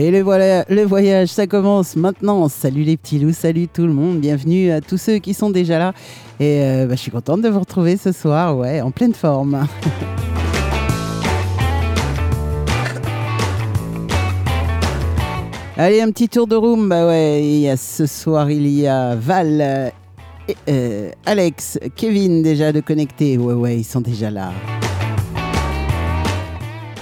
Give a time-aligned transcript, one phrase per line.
[0.00, 2.48] Et le voilà, le voyage, ça commence maintenant.
[2.48, 5.78] Salut les petits loups, salut tout le monde, bienvenue à tous ceux qui sont déjà
[5.78, 5.92] là.
[6.40, 9.66] Et euh, bah, je suis contente de vous retrouver ce soir, ouais, en pleine forme.
[15.76, 16.88] Allez, un petit tour de room.
[16.88, 19.90] Bah ouais, il y a ce soir, il y a Val, euh,
[20.48, 23.36] et, euh, Alex, Kevin déjà de connecter.
[23.36, 24.50] Ouais, ouais, ils sont déjà là.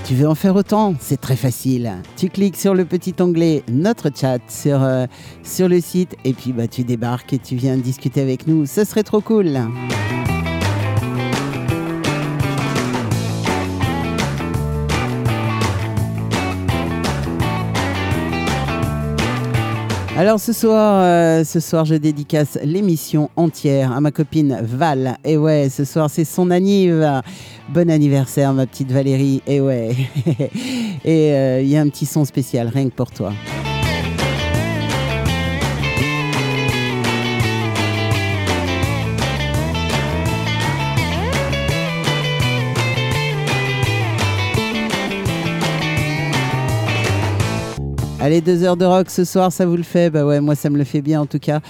[0.08, 1.92] Tu veux en faire autant C'est très facile.
[2.16, 5.04] Tu cliques sur le petit onglet Notre chat sur, euh,
[5.44, 8.64] sur le site et puis bah, tu débarques et tu viens discuter avec nous.
[8.64, 9.58] Ce serait trop cool.
[20.18, 25.16] Alors ce soir, euh, ce soir, je dédicace l'émission entière à ma copine Val.
[25.24, 27.08] Et ouais, ce soir, c'est son anniv.
[27.68, 29.42] Bon anniversaire, ma petite Valérie.
[29.46, 29.94] Et ouais.
[31.04, 33.32] Et euh, il y a un petit son spécial, rien que pour toi.
[48.20, 50.10] Allez, deux heures de rock ce soir, ça vous le fait?
[50.10, 51.60] Bah ouais, moi ça me le fait bien en tout cas.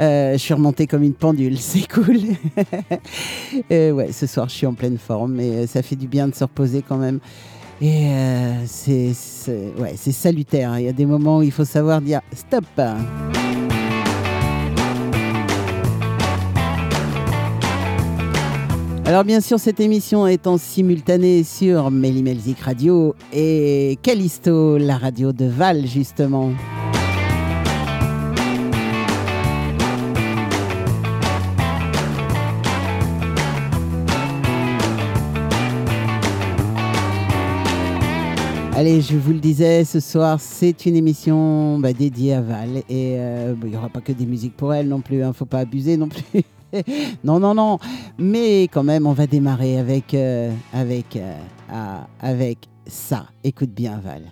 [0.00, 2.18] Euh, je suis remontée comme une pendule, c'est cool.
[3.70, 6.34] Et ouais, ce soir je suis en pleine forme, mais ça fait du bien de
[6.34, 7.20] se reposer quand même.
[7.80, 9.12] Et euh, c'est
[9.78, 10.78] ouais, salutaire.
[10.78, 12.64] Il y a des moments où il faut savoir dire stop.
[19.06, 25.30] Alors bien sûr, cette émission est en simultané sur Melzik Radio et Callisto, la radio
[25.30, 26.52] de Val justement.
[38.74, 42.78] Allez, je vous le disais, ce soir, c'est une émission bah, dédiée à Val.
[42.88, 45.28] Et euh, il n'y aura pas que des musiques pour elle non plus, il hein,
[45.28, 46.42] ne faut pas abuser non plus.
[47.24, 47.78] non, non, non.
[48.18, 51.38] Mais quand même, on va démarrer avec, euh, euh,
[51.70, 53.26] ah, avec ça.
[53.42, 54.22] Écoute bien, Val.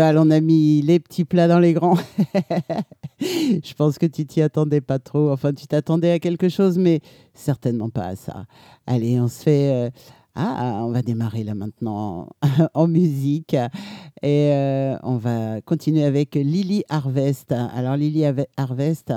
[0.00, 1.96] On a mis les petits plats dans les grands.
[3.20, 5.30] je pense que tu t'y attendais pas trop.
[5.30, 7.00] Enfin, tu t'attendais à quelque chose, mais
[7.34, 8.44] certainement pas à ça.
[8.86, 9.72] Allez, on se fait.
[9.72, 9.90] Euh,
[10.34, 12.28] ah, on va démarrer là maintenant
[12.74, 13.54] en musique
[14.22, 17.50] et euh, on va continuer avec Lily Harvest.
[17.50, 18.24] Alors Lily
[18.56, 19.12] Harvest,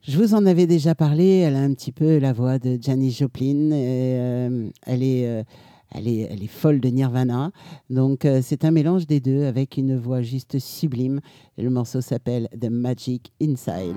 [0.00, 1.40] je vous en avais déjà parlé.
[1.40, 3.72] Elle a un petit peu la voix de Janis Joplin.
[3.72, 5.44] Euh, elle est
[5.92, 7.50] elle est, elle est folle de Nirvana.
[7.90, 11.20] Donc euh, c'est un mélange des deux avec une voix juste sublime.
[11.58, 13.96] Et le morceau s'appelle The Magic Inside.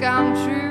[0.00, 0.69] Come true.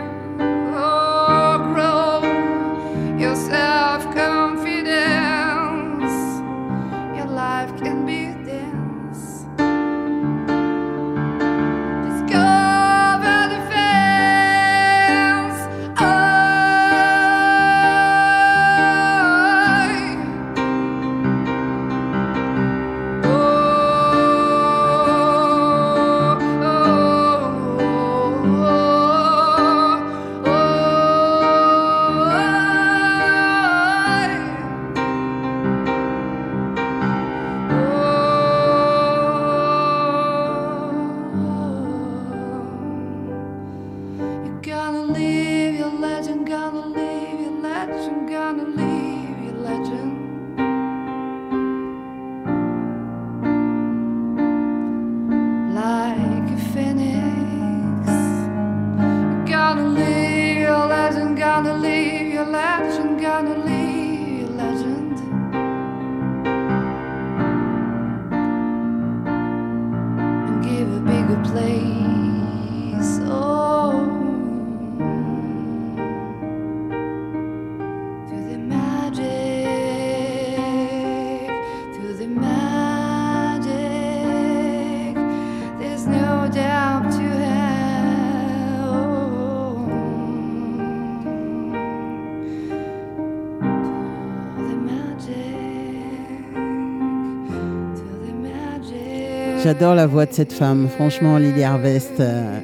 [99.72, 100.90] J'adore la voix de cette femme.
[100.90, 102.60] Franchement, Lily Harvest, euh,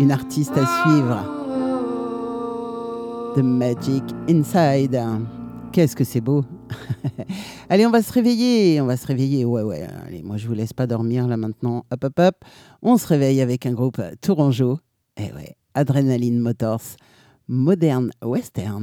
[0.00, 1.24] une artiste à suivre.
[3.36, 5.00] The Magic Inside.
[5.70, 6.44] Qu'est-ce que c'est beau.
[7.70, 8.80] Allez, on va se réveiller.
[8.80, 9.44] On va se réveiller.
[9.44, 9.86] Ouais, ouais.
[10.08, 11.84] Allez, moi, je vous laisse pas dormir là maintenant.
[11.92, 12.34] Hop, hop, hop.
[12.82, 14.80] On se réveille avec un groupe tourangeau.
[15.18, 15.54] Eh ouais.
[15.74, 16.96] Adrenaline Motors.
[17.46, 18.82] Modern Western.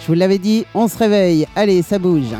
[0.00, 1.46] Je vous l'avais dit, on se réveille.
[1.54, 2.32] Allez, ça bouge.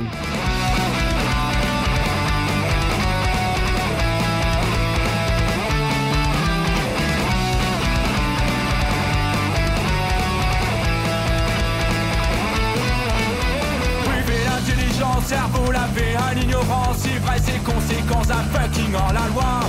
[16.97, 19.61] Ses conséquences à fucking en la loi.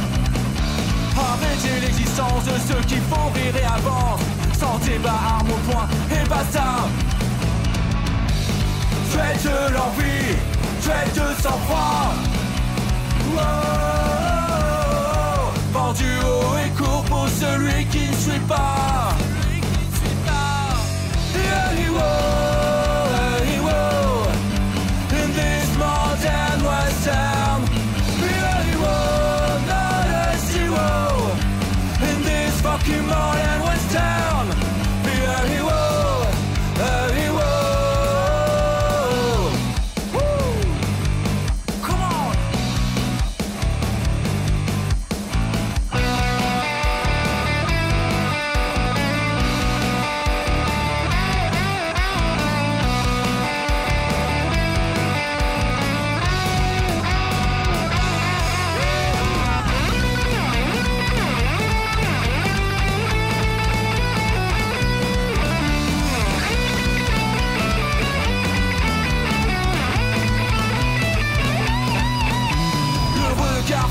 [1.17, 4.22] Arrêtez l'existence de ceux qui font rire et avancent.
[4.57, 6.88] Sans débat, arme au point et basta.
[9.10, 10.36] Faites de l'envie,
[10.81, 12.13] faites de sang-froid.
[13.34, 13.88] Wow.
[15.74, 19.06] Vendu haut et court pour celui qui ne suit pas.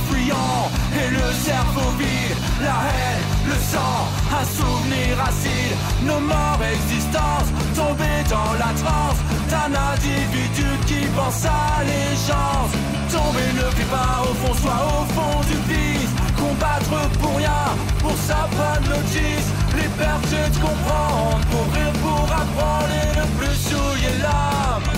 [0.09, 2.37] Fuyant et le cerveau vide.
[2.61, 3.99] La haine, le sang,
[4.33, 5.76] un souvenir acide.
[6.03, 12.73] Nos morts existences tombées dans la transe D'un individu qui pense à l'égence.
[13.11, 16.12] Tomber ne fait pas au fond, soit au fond du vice.
[16.37, 17.67] Combattre pour rien,
[18.00, 19.49] pour sa bonne notice.
[19.76, 24.97] Les pertes de comprendre, pour rire, pour apprendre Et ne plus souiller l'âme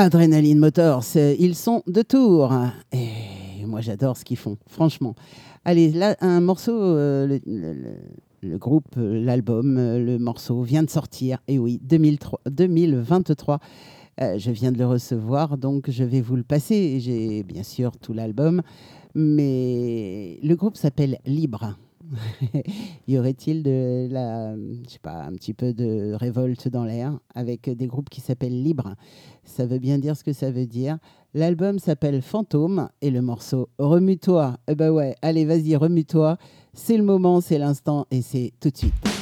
[0.00, 2.54] Adrenaline Motors, euh, ils sont de tour.
[2.90, 5.14] Et moi, j'adore ce qu'ils font, franchement.
[5.66, 7.38] Allez, là, un morceau, euh,
[8.42, 11.38] le, groupe, euh, l'album, le morceau vient de sortir.
[11.48, 13.58] Et oui, 2003 2023.
[14.22, 16.98] Euh, je viens de le recevoir, donc je vais vous le passer.
[17.00, 18.62] J'ai bien sûr tout l'album,
[19.14, 21.76] mais le groupe s'appelle Libre.
[23.06, 27.68] y aurait-il de la, je sais pas, un petit peu de révolte dans l'air avec
[27.68, 28.94] des groupes qui s'appellent Libre?
[29.44, 30.98] Ça veut bien dire ce que ça veut dire.
[31.34, 34.56] L'album s'appelle Fantôme et le morceau Remue-toi.
[34.68, 36.38] Eh ben ouais, allez, vas-y, remue-toi.
[36.74, 39.19] C'est le moment, c'est l'instant et c'est tout de suite.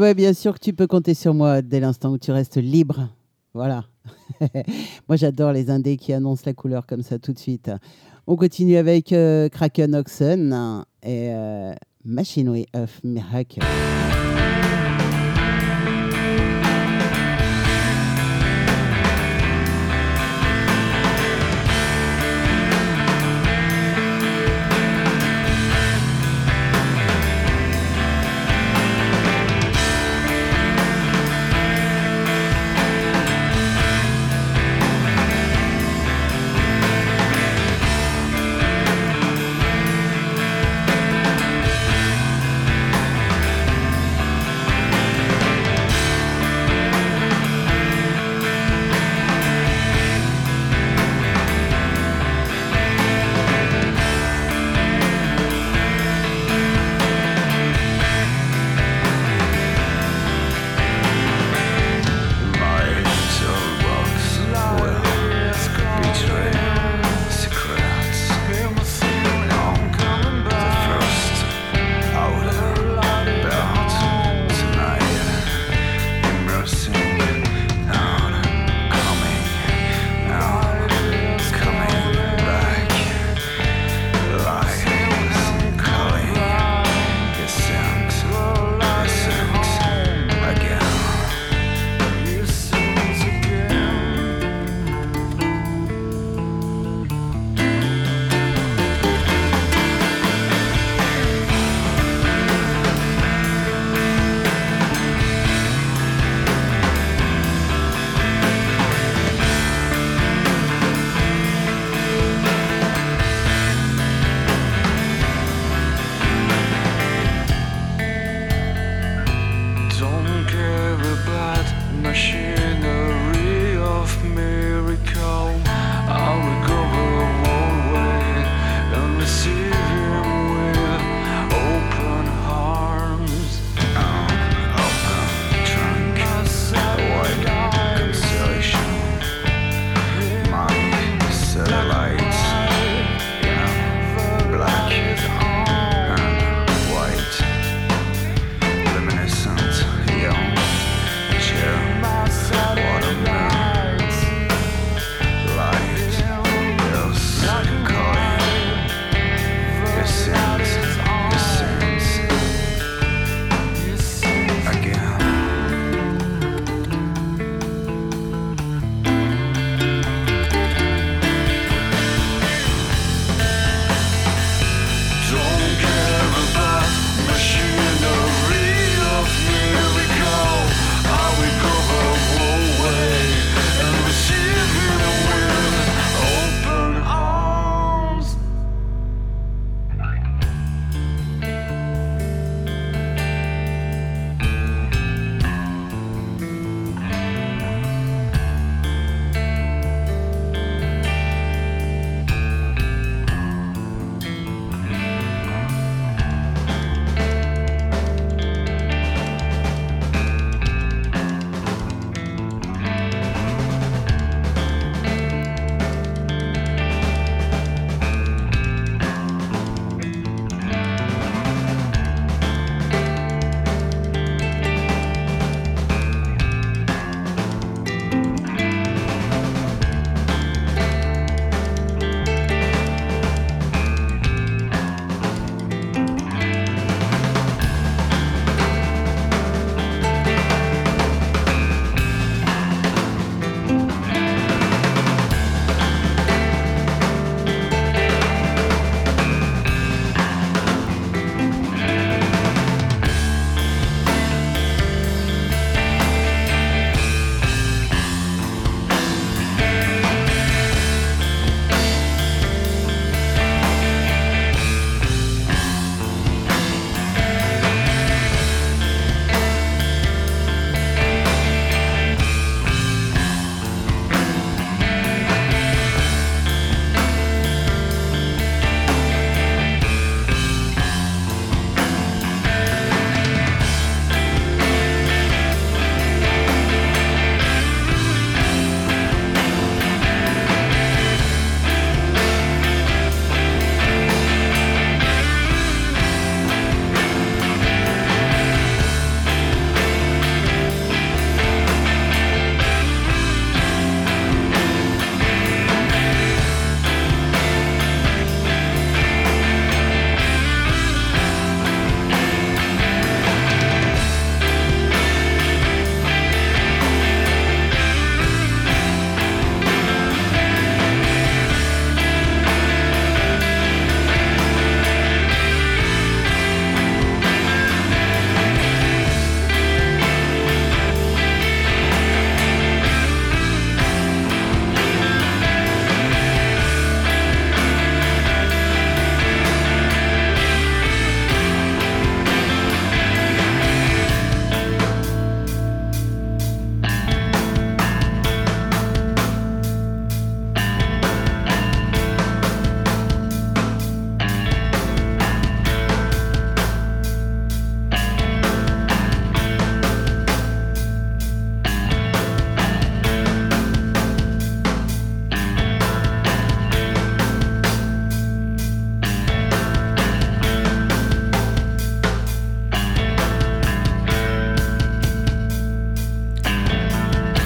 [0.00, 3.10] Bah bien sûr que tu peux compter sur moi dès l'instant où tu restes libre.
[3.52, 3.84] Voilà.
[5.08, 7.70] moi, j'adore les indés qui annoncent la couleur comme ça tout de suite.
[8.26, 11.74] On continue avec euh, Kraken Oxen et euh,
[12.06, 13.60] Machinery of Miracle.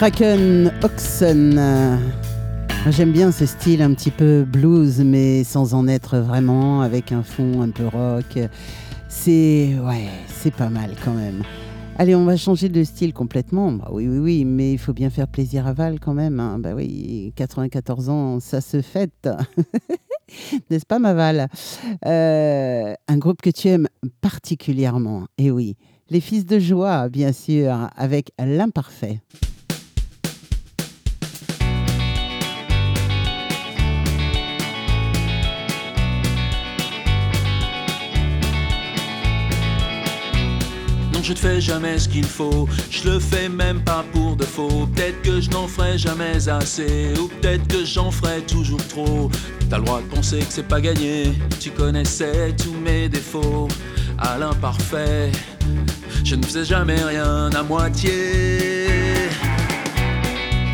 [0.06, 1.60] Kraken Oxen.
[2.90, 7.24] J'aime bien ce style un petit peu blues, mais sans en être vraiment, avec un
[7.24, 8.38] fond un peu rock.
[9.08, 11.42] C'est ouais, c'est pas mal quand même.
[11.98, 13.72] Allez, on va changer de style complètement.
[13.72, 16.38] Bah oui, oui, oui, mais il faut bien faire plaisir à Val quand même.
[16.38, 16.60] hein.
[16.60, 19.28] Bah oui, 94 ans, ça se fête.
[20.70, 21.48] N'est-ce pas, ma Val?
[22.06, 23.88] Euh, Un groupe que tu aimes
[24.20, 25.26] particulièrement.
[25.36, 25.74] Et oui,
[26.10, 29.18] les Fils de Joie, bien sûr, avec l'imparfait.
[41.26, 44.86] Je ne fais jamais ce qu'il faut, je le fais même pas pour de faux.
[44.94, 49.28] Peut-être que je n'en ferai jamais assez, ou peut-être que j'en ferai toujours trop.
[49.68, 53.66] T'as le droit de penser que c'est pas gagné, tu connaissais tous mes défauts.
[54.18, 55.32] À l'imparfait,
[56.24, 59.26] je ne faisais jamais rien à moitié.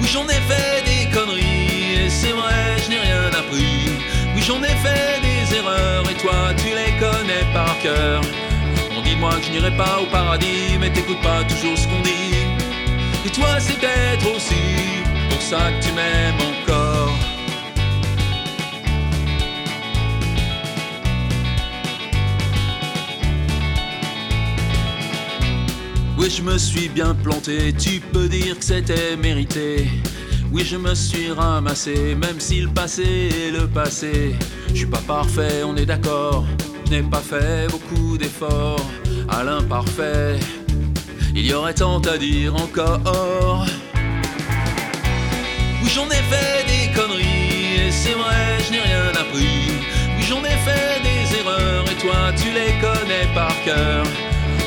[0.02, 3.88] Oui, j'en ai fait des conneries, et c'est vrai, je n'ai rien appris.
[4.34, 8.20] Oui, j'en ai fait des erreurs, et toi, tu les connais par cœur.
[9.12, 11.86] On dit de moi que je n'irai pas au paradis, mais t'écoutes pas toujours ce
[11.86, 12.34] qu'on dit.
[13.26, 14.54] Et toi, c'est peut-être aussi
[15.28, 17.12] pour ça que tu m'aimes encore.
[26.16, 29.88] Oui, je me suis bien planté, tu peux dire que c'était mérité.
[30.52, 34.36] Oui, je me suis ramassé, même si le passé est le passé.
[34.68, 36.46] Je suis pas parfait, on est d'accord.
[36.86, 38.80] Je n'ai pas fait beaucoup d'efforts
[39.32, 40.38] à l'imparfait.
[41.34, 43.66] Il y aurait tant à dire encore.
[45.82, 49.72] Oui, j'en ai fait des conneries, et c'est vrai, je n'ai rien appris.
[50.16, 54.04] Oui, j'en ai fait des erreurs, et toi, tu les connais par cœur.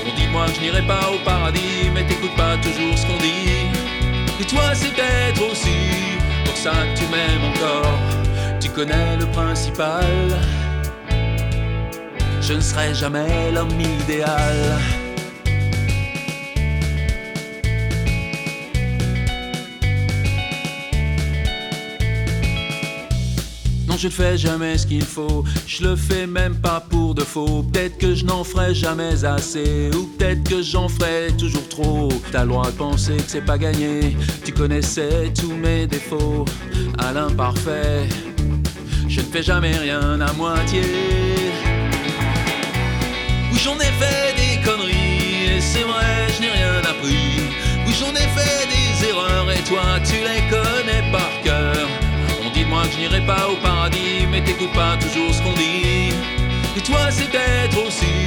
[0.07, 3.69] On dit moi je n'irai pas au paradis, mais t'écoutes pas toujours ce qu'on dit.
[4.39, 5.79] Et toi, c'est peut-être aussi
[6.43, 7.93] pour ça que tu m'aimes encore.
[8.59, 10.05] Tu connais le principal.
[12.47, 14.79] Je ne serai jamais l'homme idéal.
[23.87, 27.23] Non, je ne fais jamais ce qu'il faut, je le fais même pas pour de
[27.23, 27.63] faux.
[27.63, 32.09] Peut-être que je n'en ferai jamais assez, ou peut-être que j'en ferai toujours trop.
[32.31, 36.45] T'as le droit de penser que c'est pas gagné, tu connaissais tous mes défauts.
[36.99, 38.07] À l'imparfait,
[39.07, 40.83] je ne fais jamais rien à moitié.
[43.55, 47.39] Oui, j'en ai fait des conneries, et c'est vrai, je n'ai rien appris.
[47.87, 51.87] Oui, j'en ai fait des erreurs, et toi, tu les connais par cœur.
[52.43, 55.41] On dit de moi que je n'irai pas au paradis, mais t'écoutes pas toujours ce
[55.41, 56.11] qu'on dit.
[56.75, 58.17] Et toi, c'est peut-être aussi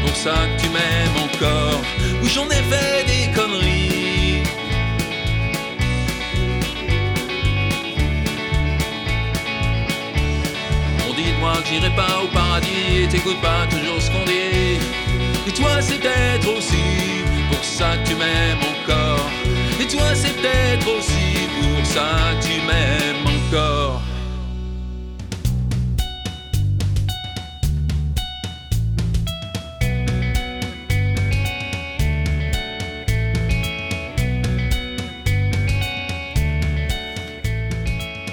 [0.00, 1.82] pour ça que tu m'aimes encore.
[2.22, 3.99] Oui, j'en ai fait des conneries.
[11.40, 14.78] Moi j'irai pas au paradis et t'écoutes pas toujours ce qu'on dit.
[15.46, 19.26] Et toi c'est peut-être aussi pour ça que tu m'aimes encore.
[19.80, 24.02] Et toi c'est peut-être aussi pour ça que tu m'aimes encore.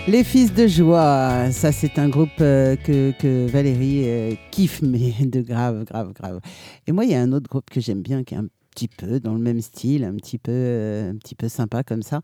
[0.07, 5.11] Les Fils de Joie, ça c'est un groupe euh, que, que Valérie euh, kiffe, mais
[5.19, 6.39] de grave, grave, grave.
[6.87, 8.87] Et moi, il y a un autre groupe que j'aime bien, qui est un petit
[8.87, 12.21] peu dans le même style, un petit peu, euh, un petit peu sympa comme ça.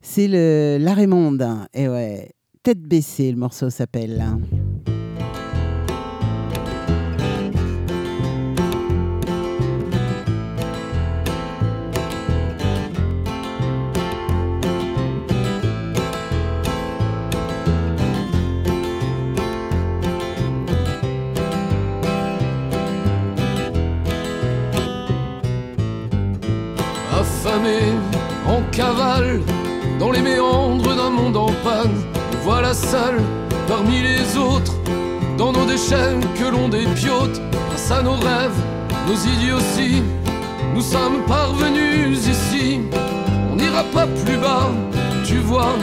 [0.00, 1.46] C'est le La Raymonde.
[1.72, 2.32] Et ouais,
[2.64, 4.20] tête baissée, le morceau s'appelle.
[30.14, 31.96] Les méandres d'un monde en panne.
[32.42, 33.20] Voilà seuls
[33.66, 34.74] parmi les autres,
[35.36, 38.60] dans nos déchets que l'on dépiote, grâce à nos rêves,
[39.08, 40.02] nos idioties.
[40.74, 42.80] Nous sommes parvenus ici,
[43.52, 44.70] on n'ira pas plus bas,
[45.24, 45.74] tu vois.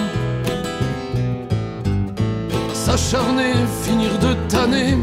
[2.74, 4.98] S'acharner, finir de tanner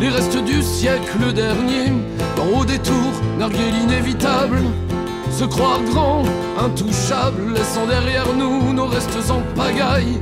[0.00, 1.92] les restes du siècle dernier,
[2.36, 4.58] dans au détour, narguer l'inévitable
[5.40, 6.22] se croire grand,
[6.58, 10.20] intouchable, laissant derrière nous nos restes en pagaille.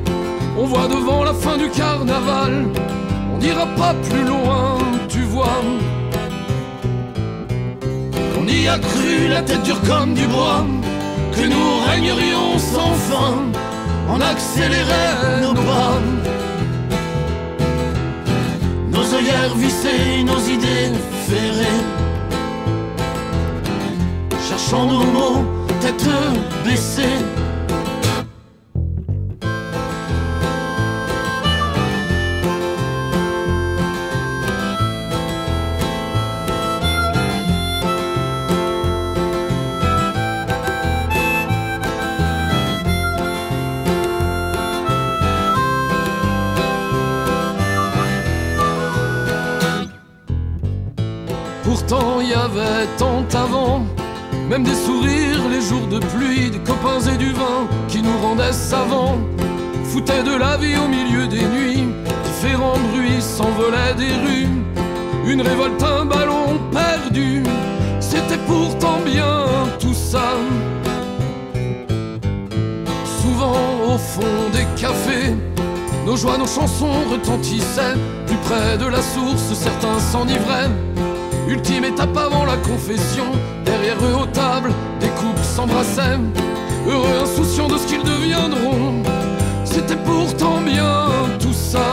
[0.56, 2.66] On voit devant la fin du carnaval,
[3.34, 4.78] on n'ira pas plus loin,
[5.08, 5.60] tu vois.
[8.40, 10.64] On y a cru, la tête dure comme du bois,
[11.34, 13.34] que nous régnerions sans fin,
[14.08, 15.98] on accélérait nos pas.
[18.92, 20.92] Nos œillères vissées, nos idées
[21.28, 21.82] ferrées,
[24.48, 25.44] cherchant nos mots,
[25.80, 26.08] tête
[26.64, 27.02] baissée.
[51.64, 53.82] Pourtant y avait tant avant,
[54.48, 58.52] même des sourires les jours de pluie, des copains et du vin qui nous rendaient
[58.52, 59.18] savants,
[59.84, 61.84] foutaient de la vie au milieu des nuits,
[62.24, 64.48] différents bruits s'envolaient des rues,
[65.26, 67.42] une révolte, un ballon perdu,
[68.00, 70.30] c'était pourtant bien tout ça.
[73.20, 75.34] Souvent au fond des cafés,
[76.06, 80.70] nos joies, nos chansons retentissaient, plus près de la source, certains s'enivraient.
[81.48, 83.24] Ultime étape avant la confession,
[83.64, 86.18] derrière eux aux tables, des couples s'embrassaient,
[86.86, 89.02] heureux insouciants de ce qu'ils deviendront.
[89.64, 91.06] C'était pourtant bien
[91.40, 91.86] tout ça.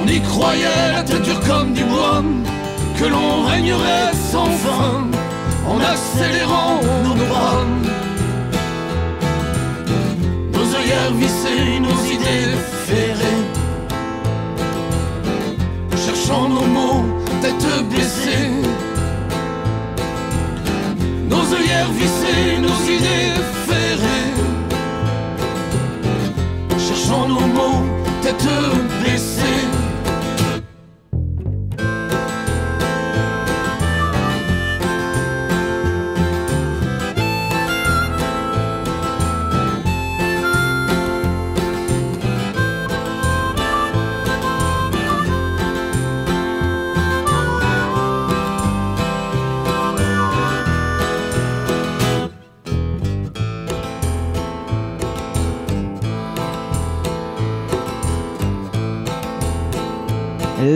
[0.00, 2.22] On y croyait, la tête dure comme du bois,
[2.96, 5.04] que l'on régnerait sans fin,
[5.66, 7.64] en accélérant nos bras.
[10.52, 13.57] Nos œillères vissées, nos idées ferrées
[16.28, 17.04] cherchant nos mots,
[17.40, 18.50] tête blessée.
[21.30, 24.34] Nos œillères vissées, nos idées ferrées.
[26.78, 27.82] Cherchant nos mots,
[28.20, 28.46] tête
[29.00, 29.67] blessée.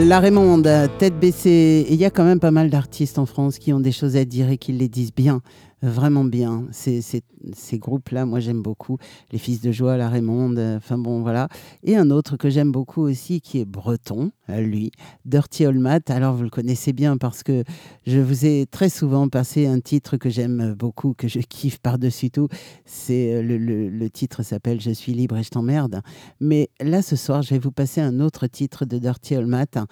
[0.05, 1.87] La Raymonde, tête baissée.
[1.89, 4.25] Il y a quand même pas mal d'artistes en France qui ont des choses à
[4.25, 5.41] dire et qui les disent bien,
[5.83, 6.65] vraiment bien.
[6.71, 7.23] Ces,
[7.73, 8.97] groupes-là, moi j'aime beaucoup.
[9.31, 11.49] Les Fils de Joie, La Raymonde, euh, enfin bon, voilà.
[11.83, 14.91] Et un autre que j'aime beaucoup aussi qui est breton, euh, lui,
[15.25, 16.09] Dirty Old Matt.
[16.09, 17.63] Alors vous le connaissez bien parce que
[18.07, 22.31] je vous ai très souvent passé un titre que j'aime beaucoup, que je kiffe par-dessus
[22.31, 22.47] tout.
[22.85, 26.01] C'est euh, le, titre s'appelle Je suis libre et je t'emmerde.
[26.39, 29.75] Mais là, ce soir, je vais vous passer un autre titre de Dirty Old Matt
[29.75, 29.87] hein,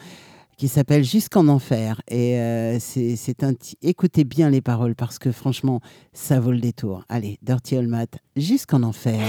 [0.58, 2.02] qui s'appelle Jusqu'en enfer.
[2.10, 3.54] Et euh, c'est un.
[3.82, 5.82] Écoutez bien les paroles parce que franchement,
[6.14, 7.04] ça vaut le détour.
[7.10, 9.20] Allez, Dirty Old Matt, Jusqu'en enfer.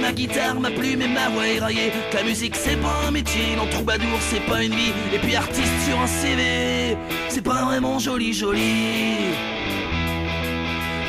[0.00, 1.92] Ma guitare, ma plume et ma voix éraillée.
[2.10, 4.92] Que la musique c'est pas un métier, non troubadour c'est pas une vie.
[5.12, 6.96] Et puis artiste sur un CV,
[7.28, 9.34] c'est pas vraiment joli joli.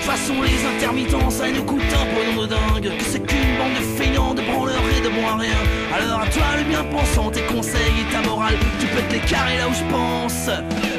[0.02, 4.02] Façon les intermittents ça nous coûte un peu de dingue Que c'est qu'une bande de
[4.02, 5.62] feignants, de branleurs et de à rien
[5.96, 9.20] Alors à toi le bien pensant, tes conseils et ta morale Tu peux te les
[9.20, 10.50] carrer là où je pense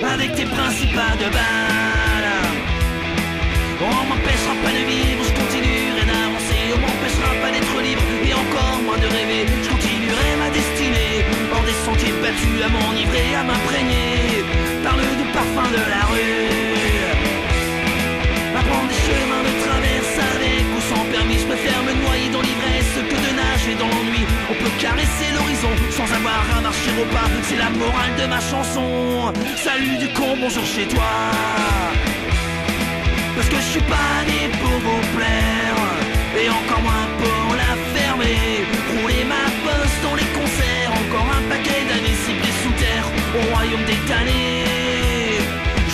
[0.09, 2.03] Avec tes principes à de balles
[3.85, 5.25] on m'empêchera pas de vivre,
[8.99, 9.47] de rêver.
[9.63, 11.25] Je continuerai ma destinée.
[11.53, 14.45] Dans des sentiers battus à m'enivrer, à m'imprégner.
[14.85, 16.93] Par le doux parfum de la rue.
[18.59, 21.39] Apprendre des chemins de traverse avec ou sans permis.
[21.43, 24.25] Je préfère me noyer dans l'ivresse que de nager dans l'ennui.
[24.51, 27.29] On peut caresser l'horizon sans avoir à marcher au pas.
[27.49, 29.33] C'est la morale de ma chanson.
[29.57, 31.13] Salut du con, bonjour chez toi.
[33.35, 35.81] Parce que je suis pas né pour vous plaire.
[36.41, 37.62] Et encore moins pour la
[40.03, 40.91] dans les concerts.
[41.03, 45.39] Encore un paquet d'années ciblées sous terre Au royaume des damnés.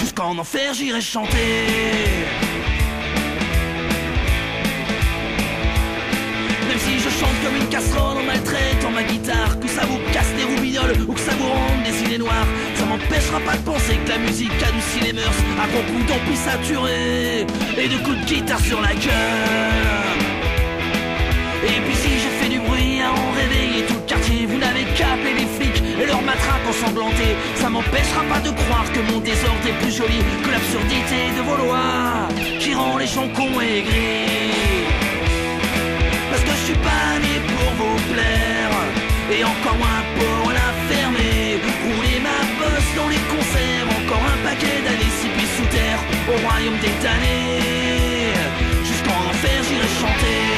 [0.01, 1.67] Jusqu'en enfer j'irai chanter.
[6.69, 9.59] Même si je chante comme une casserole en maltraitant ma guitare.
[9.61, 12.49] Que ça vous casse les roubignoles ou que ça vous rende des idées noires.
[12.75, 15.41] Ça m'empêchera pas de penser que la musique adoucit les mœurs.
[15.63, 20.19] À bon coup d'ampli saturé et de coups de guitare sur la gueule?
[21.65, 22.18] Et puis si
[27.57, 31.57] Ça m'empêchera pas de croire que mon désordre est plus joli que l'absurdité de vos
[31.57, 32.29] lois
[32.61, 34.87] qui rend les gens cons et gris.
[36.31, 38.71] Parce que je suis pas né pour vous plaire
[39.33, 41.59] et encore moins pour la fermer.
[41.85, 46.79] Rouler ma bosse dans les concerts, encore un paquet d'années pieds sous terre au royaume
[46.79, 48.39] des damnés.
[48.85, 50.58] Jusqu'en enfer j'irai chanter.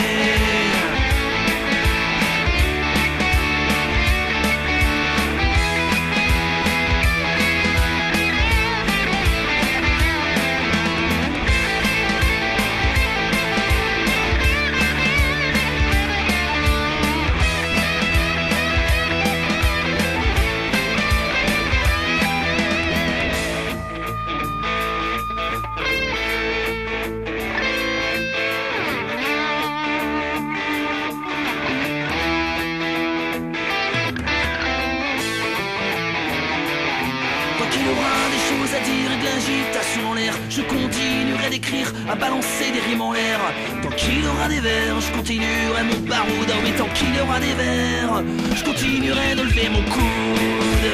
[42.11, 43.41] À balancer des rimes en l'air.
[43.83, 46.49] Tant qu'il aura des vers, je continuerai mon baroud.
[46.65, 48.13] Oui, tant qu'il aura des vers,
[48.59, 50.91] je continuerai de lever mon coude.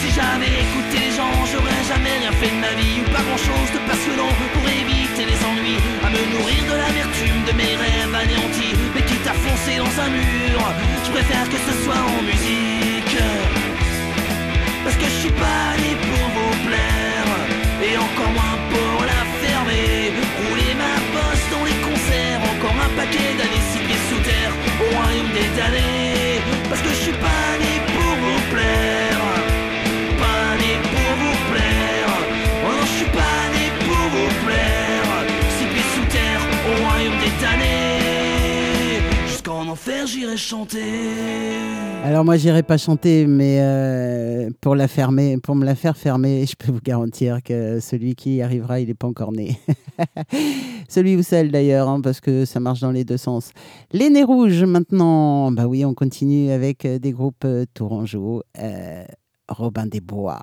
[0.00, 3.42] Si j'avais écouté les gens, j'aurais jamais rien fait de ma vie ou pas grand
[3.50, 5.80] chose de passionnant pour éviter les ennuis.
[6.06, 10.10] À me nourrir de l'amertume de mes rêves anéantis, mais quitte à foncer dans un
[10.18, 10.58] mur,
[11.04, 13.18] je préfère que ce soit en musique.
[14.84, 17.30] Parce que je suis pas né pour vous plaire
[17.82, 18.83] Et encore moins pour
[23.04, 27.80] paquet d'années pieds sous terre Au royaume des damnés Parce que je suis pas né
[27.92, 29.03] pour vous plaire
[42.04, 46.44] Alors moi, j'irai pas chanter, mais euh, pour la fermer, pour me la faire fermer,
[46.48, 49.58] je peux vous garantir que celui qui y arrivera, il n'est pas encore né.
[50.88, 53.50] celui ou celle d'ailleurs, hein, parce que ça marche dans les deux sens.
[53.92, 55.50] Les nez rouges maintenant.
[55.50, 58.42] Bah oui, on continue avec euh, des groupes euh, tourangeaux.
[59.48, 60.42] Robin des Bois.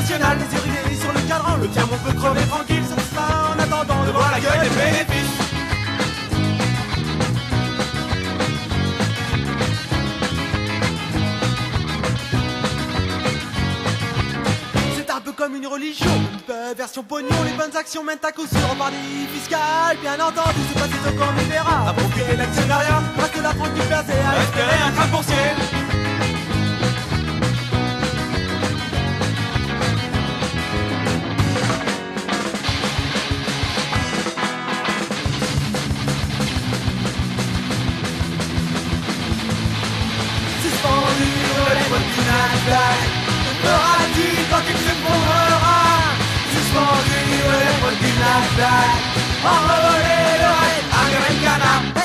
[0.00, 3.58] multinational Les rivés sur le cadran, le tien on peut crever tranquille sur ça En
[3.58, 5.30] attendant de voir la gueule des bénéfices
[14.96, 16.10] C'est un peu comme une religion,
[16.48, 19.96] une version pognon, les bonnes actions mènent à coup sûr au paradis fiscal.
[20.00, 21.88] Bien entendu, c'est pas ce qu'on me verra.
[21.88, 25.89] À procurer l'actionnariat, reste la France du percé, à espérer un train boursier.
[42.40, 43.00] Nasdaq
[43.44, 45.80] Que feras-tu quand il s'effondrera
[46.52, 48.10] Suspendu aux lèvres du
[51.94, 51.99] le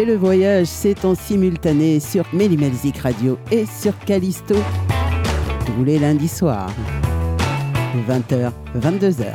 [0.00, 4.54] Et le voyage, c'est en simultané sur Mélimelzik Radio et sur Callisto.
[5.66, 6.72] Tous les lundis soirs,
[8.08, 9.26] 20h, 22h.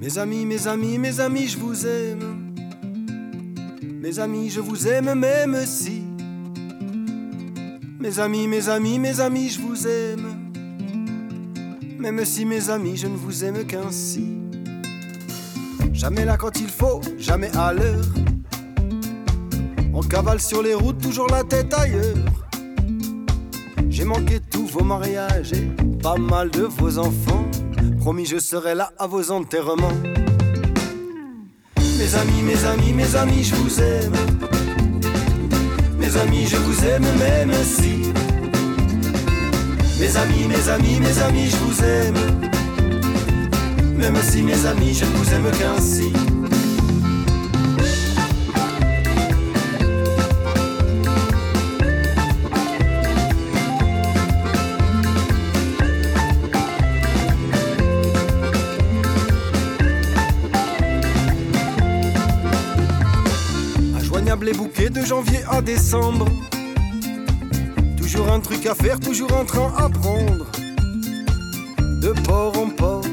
[0.00, 2.54] Mes amis, mes amis, mes amis, je vous aime.
[4.00, 6.05] Mes amis, je vous aime même si.
[8.06, 10.52] Mes amis, mes amis, mes amis, je vous aime.
[11.98, 14.28] Même si mes amis, je ne vous aime qu'ainsi.
[15.92, 18.04] Jamais là quand il faut, jamais à l'heure.
[19.92, 22.14] On cavale sur les routes, toujours la tête ailleurs.
[23.90, 25.68] J'ai manqué tous vos mariages et
[26.00, 27.44] pas mal de vos enfants.
[27.98, 29.98] Promis, je serai là à vos enterrements.
[31.98, 34.55] Mes amis, mes amis, mes amis, je vous aime.
[36.06, 38.12] Mes amis, je vous aime même si.
[39.98, 42.48] Mes amis, mes amis, mes amis, je vous aime.
[43.98, 46.12] Même si mes amis, je ne vous aime qu'ainsi.
[65.06, 66.26] Janvier à décembre.
[67.96, 70.46] Toujours un truc à faire, toujours un train à prendre.
[72.02, 73.04] De port en port,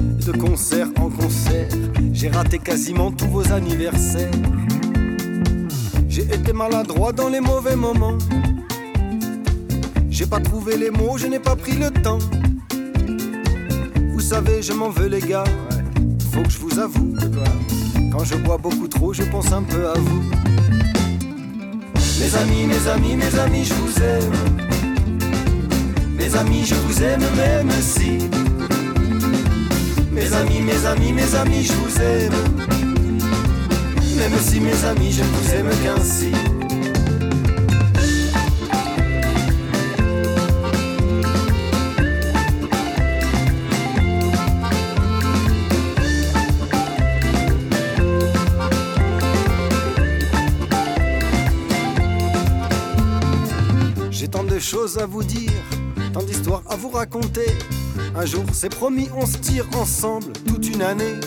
[0.00, 1.68] de concert en concert.
[2.12, 4.30] J'ai raté quasiment tous vos anniversaires.
[6.08, 8.18] J'ai été maladroit dans les mauvais moments.
[10.10, 12.18] J'ai pas trouvé les mots, je n'ai pas pris le temps.
[14.12, 15.44] Vous savez, je m'en veux les gars.
[16.32, 17.14] Faut que je vous avoue.
[18.12, 20.22] Quand je bois beaucoup trop, je pense un peu à vous.
[22.24, 24.32] Mes amis, mes amis, mes amis, je vous aime.
[26.16, 28.18] Mes amis, je vous aime même si.
[30.10, 32.32] Mes amis, mes amis, mes amis, je vous aime.
[34.16, 36.32] Même si mes amis, je vous aime qu'ainsi.
[54.64, 55.52] Choses à vous dire,
[56.14, 57.46] tant d'histoires à vous raconter.
[58.16, 61.20] Un jour, c'est promis, on se tire ensemble toute une année.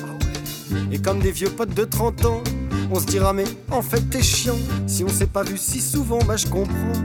[0.92, 2.44] Et comme des vieux potes de 30 ans,
[2.92, 4.58] on se dira mais en fait t'es chiant.
[4.88, 7.04] Si on s'est pas vu si souvent, bah je comprends.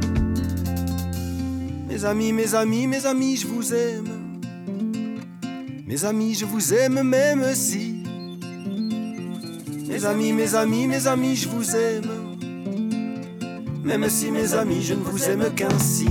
[1.86, 4.08] Mes amis, mes amis, mes amis, je vous aime.
[5.86, 8.04] Mes amis, je vous aime même si.
[9.86, 12.21] Mes amis, mes amis, mes amis, je vous aime.
[13.84, 16.06] Même si mes amis, je ne vous aime qu'ainsi.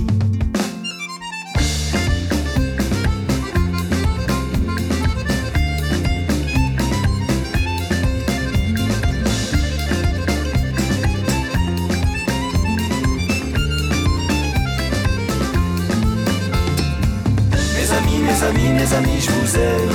[17.74, 19.92] Mes amis, mes amis, mes amis, je vous aime.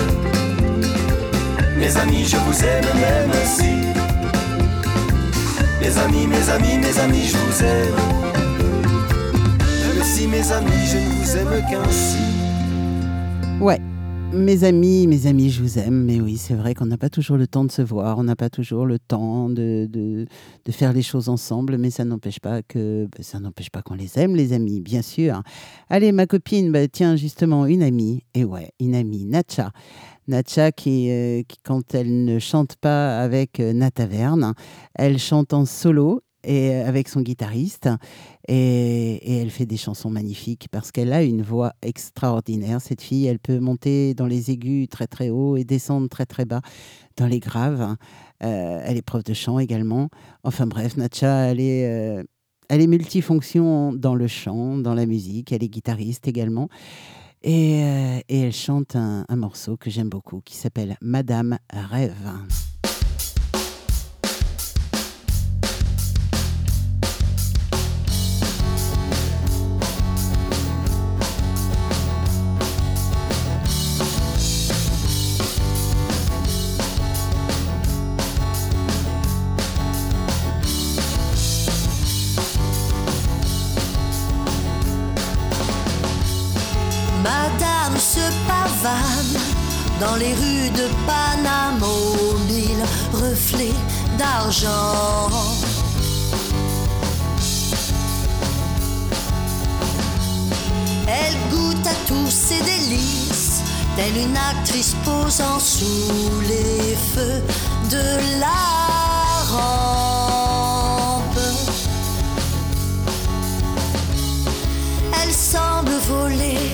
[1.77, 3.66] Mes amis, je vous aime même si.
[5.87, 7.95] Mes amis, mes amis, mes amis, je vous aime.
[9.95, 12.17] Même si mes amis, je ne vous aime qu'ainsi.
[13.61, 13.79] Ouais.
[14.33, 17.37] Mes amis, mes amis, je vous aime, mais oui, c'est vrai qu'on n'a pas toujours
[17.37, 20.25] le temps de se voir, on n'a pas toujours le temps de, de,
[20.65, 23.95] de faire les choses ensemble, mais ça n'empêche pas que bah, ça n'empêche pas qu'on
[23.95, 25.41] les aime, les amis, bien sûr.
[25.89, 29.71] Allez, ma copine, bah, tiens, justement, une amie, et ouais, une amie, Natcha.
[30.27, 34.53] Natcha, qui, euh, qui, quand elle ne chante pas avec euh, Nataverne,
[34.95, 37.89] elle chante en solo et euh, avec son guitariste.
[38.47, 42.81] Et, elle fait des chansons magnifiques parce qu'elle a une voix extraordinaire.
[42.81, 46.45] Cette fille, elle peut monter dans les aigus très très haut et descendre très très
[46.45, 46.61] bas
[47.17, 47.95] dans les graves.
[48.43, 50.09] Euh, elle est prof de chant également.
[50.43, 52.25] Enfin bref, Natcha, elle est,
[52.69, 55.51] elle est multifonction dans le chant, dans la musique.
[55.51, 56.69] Elle est guitariste également.
[57.43, 62.15] Et, euh, et elle chante un morceau que j'aime beaucoup qui s'appelle Madame Rêve.
[90.19, 93.79] Les rues de Panama, aux mille reflets
[94.17, 95.29] d'argent.
[101.07, 103.61] Elle goûte à tous ses délices,
[103.95, 107.43] telle une actrice posant sous les feux
[107.91, 108.63] de la
[109.51, 111.39] rampe.
[115.21, 116.71] Elle semble voler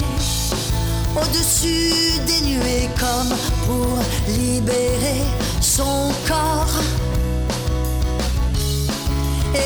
[1.16, 3.36] au-dessus des nuées comme
[3.66, 3.98] pour
[4.28, 5.22] libérer
[5.62, 6.82] son corps.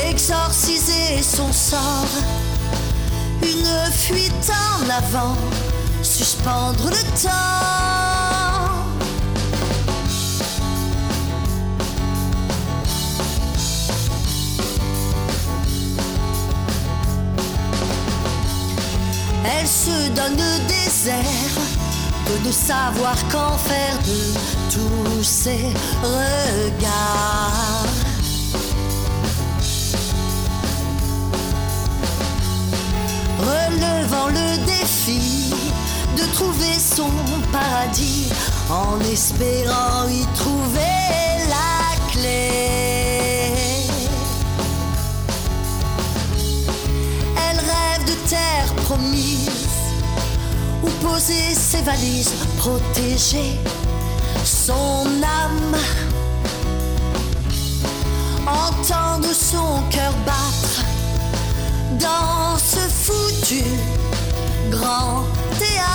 [0.08, 2.08] Exorciser son sort,
[3.42, 5.36] une fuite en avant,
[6.02, 8.27] suspendre le temps.
[19.50, 21.58] Elle se donne des airs
[22.28, 24.34] de ne savoir qu'en faire de
[24.70, 25.72] tous ses
[26.02, 27.86] regards.
[33.40, 35.54] Relevant le défi
[36.16, 37.10] de trouver son
[37.50, 38.28] paradis
[38.70, 40.77] en espérant y trouver
[51.88, 53.56] valises, protéger
[54.44, 55.76] son âme,
[58.46, 60.84] entendre son cœur battre
[61.98, 63.64] dans ce foutu
[64.70, 65.24] grand
[65.58, 65.88] théâtre.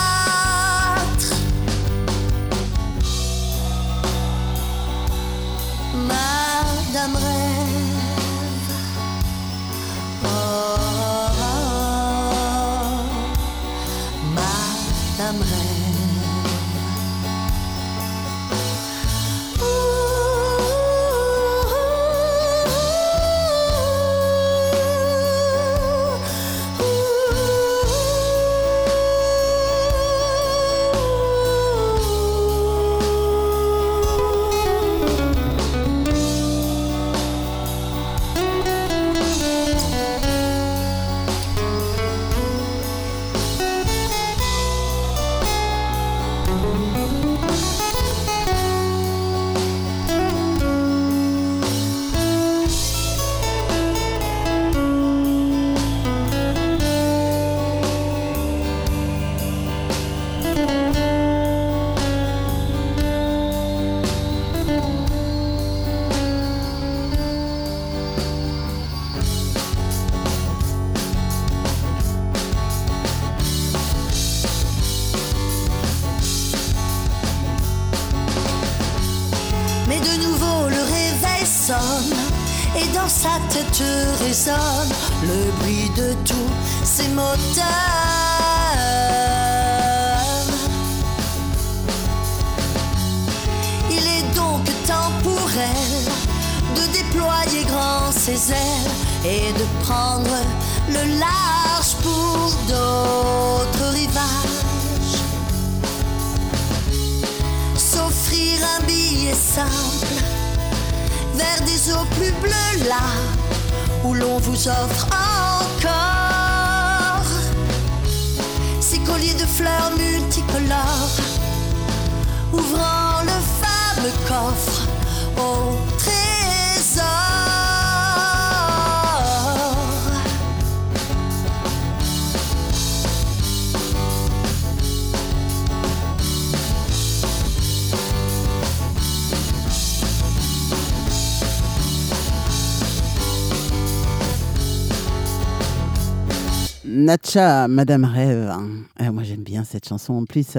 [147.36, 148.52] Natcha, Madame Rêve.
[149.00, 150.14] Ah, moi, j'aime bien cette chanson.
[150.14, 150.56] En plus,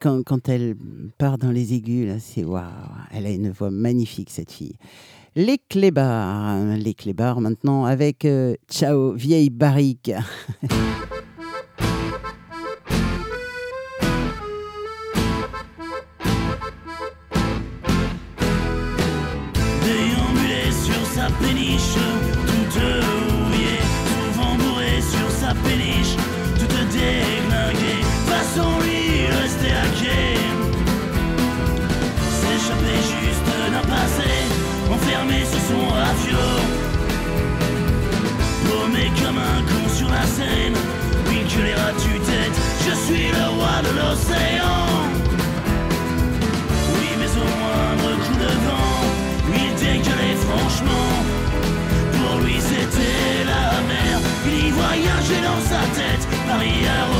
[0.00, 0.74] quand, elle
[1.18, 2.64] part dans les aigus, c'est waouh.
[3.12, 4.74] Elle a une voix magnifique, cette fille.
[5.36, 6.76] Les clébards.
[6.78, 10.10] Les clébards maintenant avec euh, Ciao, vieille barrique.
[39.30, 40.74] comme un con sur la scène,
[41.26, 42.56] puis que les tu tête,
[42.86, 44.82] je suis le roi de l'océan.
[46.94, 49.00] Oui, mais au moindre coup de vent,
[49.54, 51.10] il dégueulait franchement.
[52.16, 54.16] Pour lui, c'était la mer,
[54.46, 57.19] il y voyageait dans sa tête, Paris à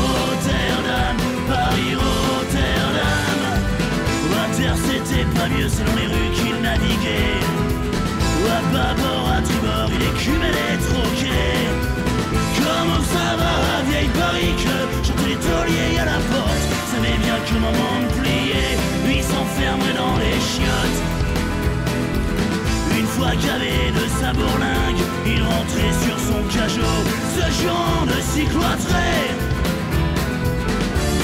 [23.21, 26.99] fois qu'avait de sa bourlingue, il rentrait sur son cajot,
[27.37, 28.45] ce genre de s'y.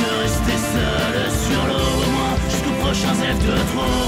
[0.00, 1.16] De rester seul
[1.46, 4.04] sur l'eau, au moins jusqu'au prochain zèle de trop.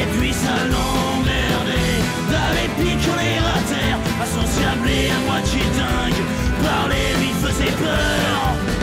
[0.00, 2.00] Et puis ça l'emmerdait
[2.30, 6.22] d'aller picoler à terre, associable et à moitié dingue.
[6.62, 8.75] Parler lui faisait peur.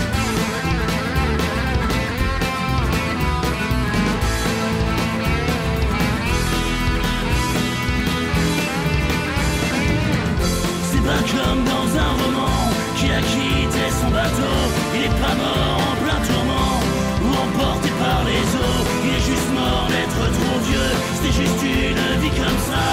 [11.22, 12.56] Comme dans un roman
[12.98, 14.58] qui a quitté son bateau.
[14.96, 16.80] Il est pas mort en plein tourment
[17.24, 18.82] ou emporté par les eaux.
[19.04, 20.92] Il est juste mort d'être trop vieux.
[21.16, 22.86] C'était juste une vie comme ça.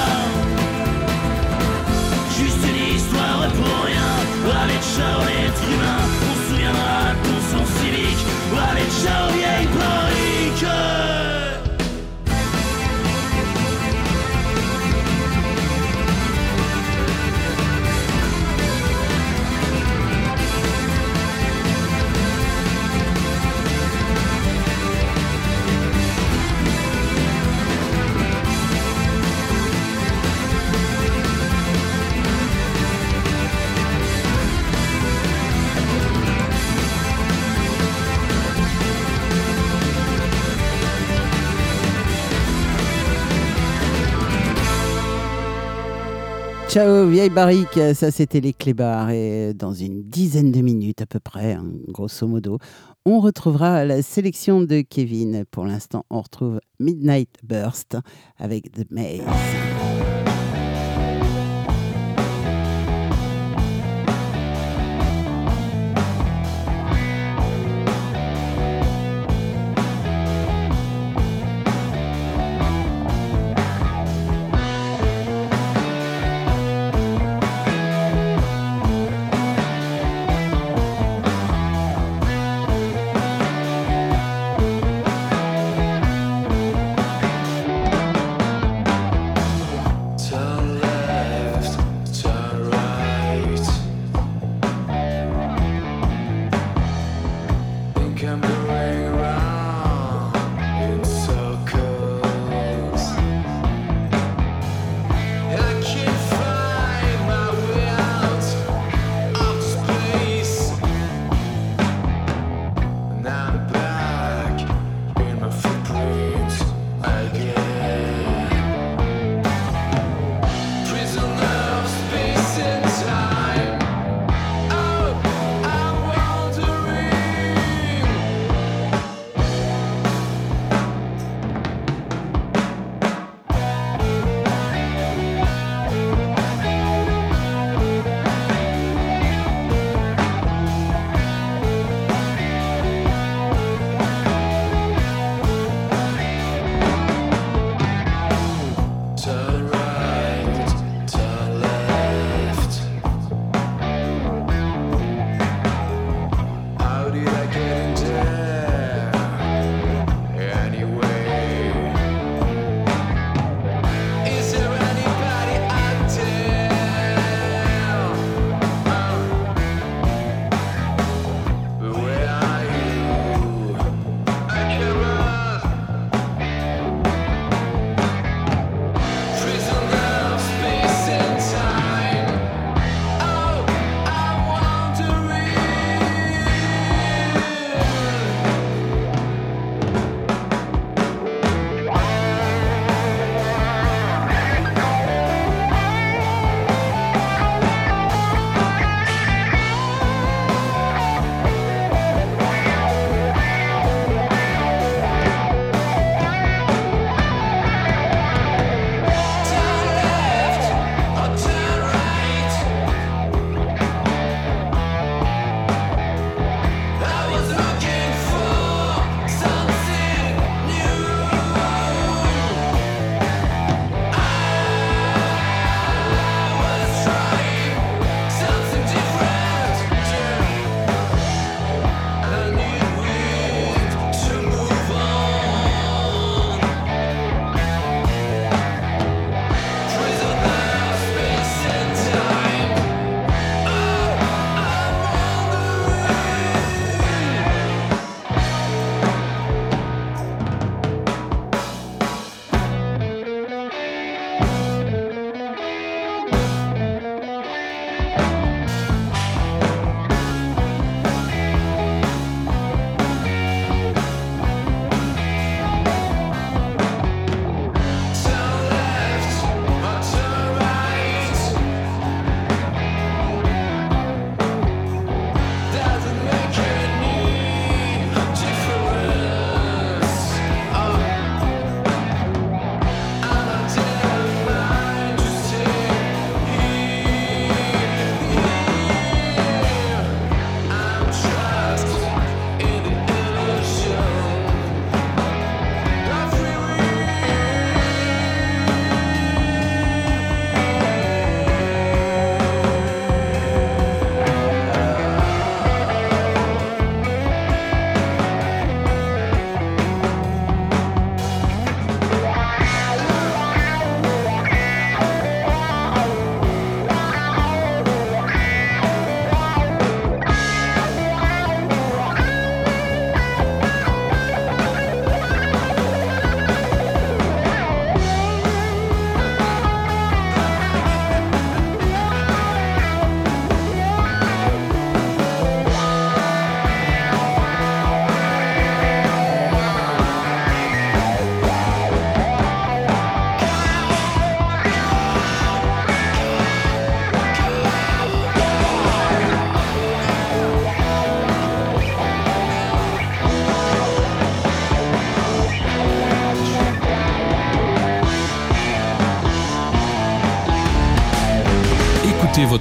[2.38, 4.10] Juste une histoire pour rien.
[4.62, 5.49] Allez, ciao
[46.70, 49.10] Ciao, vieille barrique, ça c'était les clébards.
[49.10, 52.58] Et dans une dizaine de minutes à peu près, hein, grosso modo,
[53.04, 55.44] on retrouvera la sélection de Kevin.
[55.50, 57.96] Pour l'instant, on retrouve Midnight Burst
[58.38, 59.69] avec The Maze.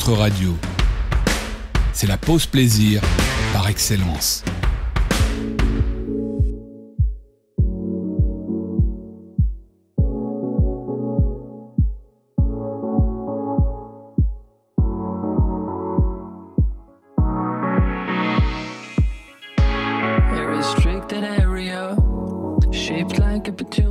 [0.10, 0.56] votre radio.
[1.94, 3.02] C'est la pause plaisir
[3.54, 4.44] par excellence.
[20.32, 20.66] There is
[21.14, 21.96] area
[22.72, 23.89] shaped like a potato.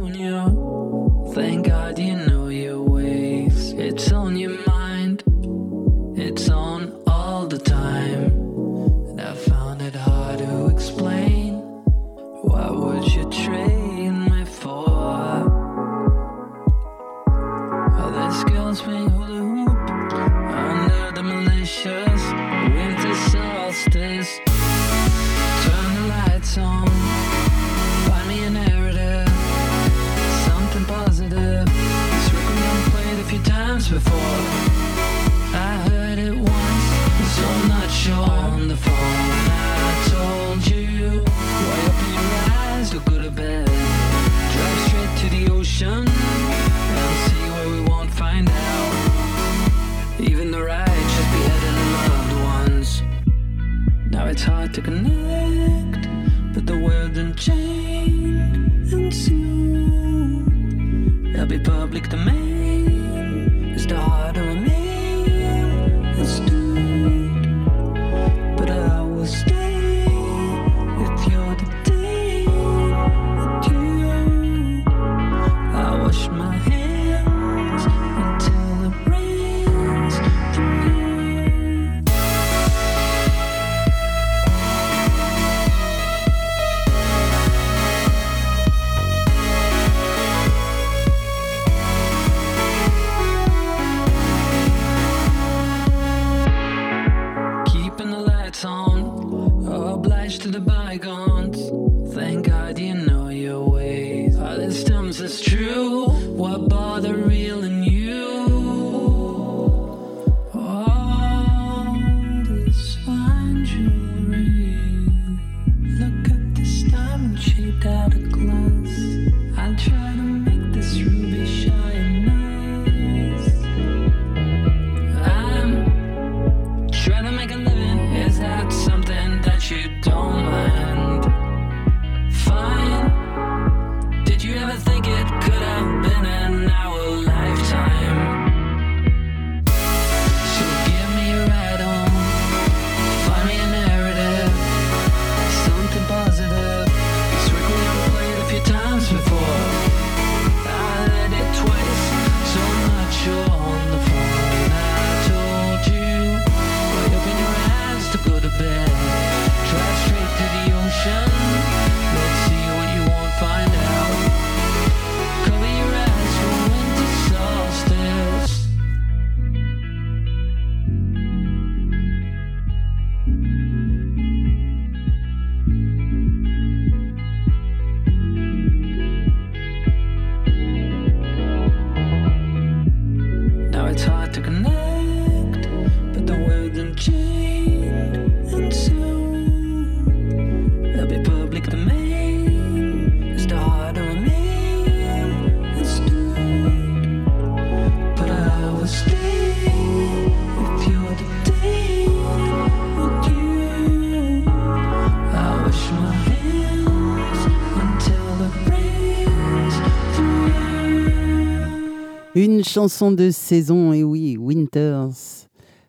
[212.35, 215.11] Une chanson de saison, et oui, Winters,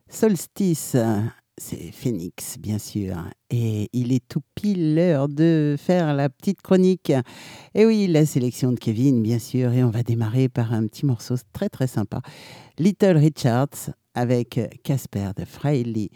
[0.10, 0.96] Solstice,
[1.58, 3.18] c'est Phoenix bien sûr.
[3.52, 7.12] Et il est tout pile l'heure de faire la petite chronique.
[7.76, 11.06] Et oui, la sélection de Kevin bien sûr, et on va démarrer par un petit
[11.06, 12.22] morceau très très sympa.
[12.80, 16.10] Little Richards avec Casper de Freiley.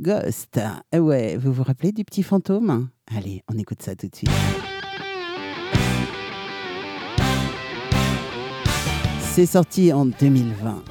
[0.00, 0.58] Ghost.
[0.94, 2.88] Euh, ouais, vous vous rappelez du petit fantôme?
[3.14, 4.30] Allez, on écoute ça tout de suite.
[9.32, 10.82] C'est sorti en 2020.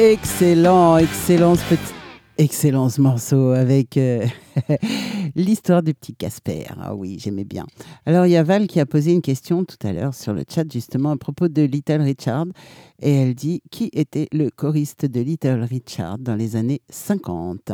[0.00, 1.74] Excellent, excellent ce.
[2.38, 4.24] Excellent ce morceau avec euh,
[5.36, 6.64] l'histoire du petit Casper.
[6.80, 7.66] Ah oui, j'aimais bien.
[8.06, 10.44] Alors il y a Val qui a posé une question tout à l'heure sur le
[10.48, 12.46] chat justement à propos de Little Richard
[13.02, 17.70] et elle dit qui était le choriste de Little Richard dans les années 50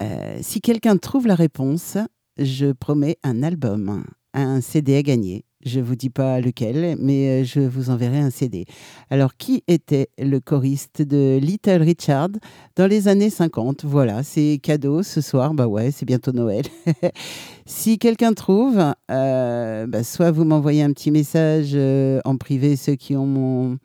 [0.00, 1.96] Euh, Si quelqu'un trouve la réponse,
[2.38, 4.02] je promets un album,
[4.34, 5.44] un CD à gagner.
[5.64, 8.64] Je vous dis pas lequel, mais euh, je vous enverrai un CD.
[9.10, 12.30] Alors, qui était le choriste de Little Richard
[12.74, 15.54] dans les années 50 Voilà, c'est cadeau ce soir.
[15.54, 16.64] Bah ouais, c'est bientôt Noël.
[17.66, 22.96] si quelqu'un trouve, euh, bah, soit vous m'envoyez un petit message euh, en privé, ceux
[22.96, 23.78] qui ont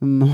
[0.00, 0.30] mon,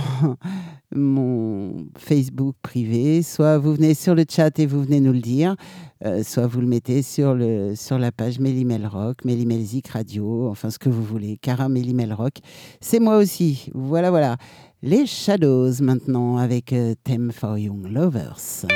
[0.95, 5.57] mon Facebook privé, soit vous venez sur le chat et vous venez nous le dire,
[6.05, 10.49] euh, soit vous le mettez sur, le, sur la page Mélimel Rock, Mélimel Zik Radio,
[10.49, 12.34] enfin ce que vous voulez, Cara Mélimel Rock.
[12.80, 13.70] C'est moi aussi.
[13.74, 14.37] Voilà, voilà.
[14.82, 18.66] Les Shadows maintenant avec euh, Theme for Young Lovers.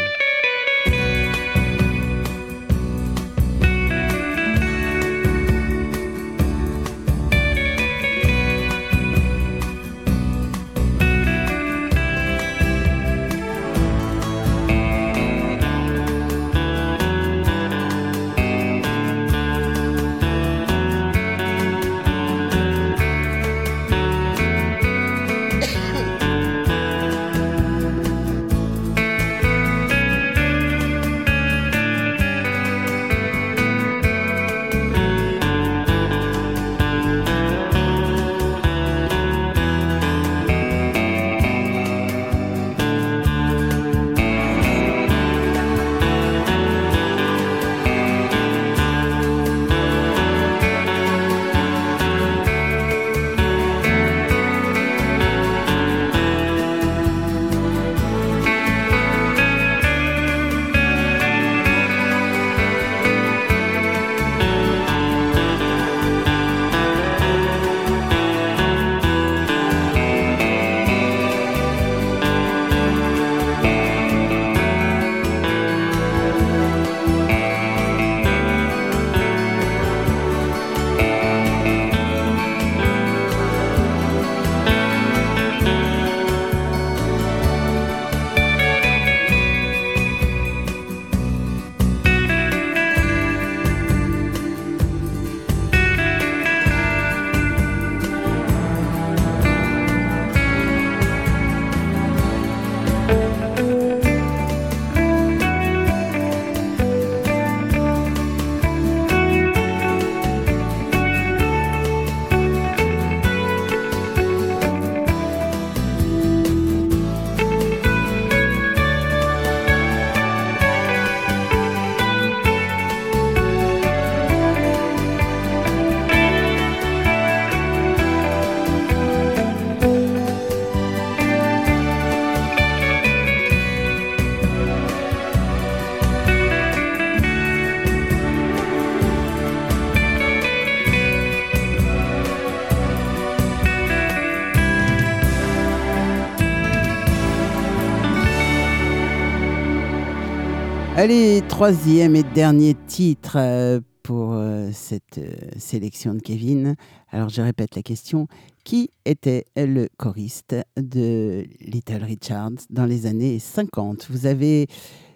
[151.01, 156.76] Allez, troisième et dernier titre euh, pour euh, cette euh, sélection de Kevin.
[157.11, 158.28] Alors je répète la question.
[158.64, 164.66] Qui était le choriste de Little Richard dans les années 50 Vous avez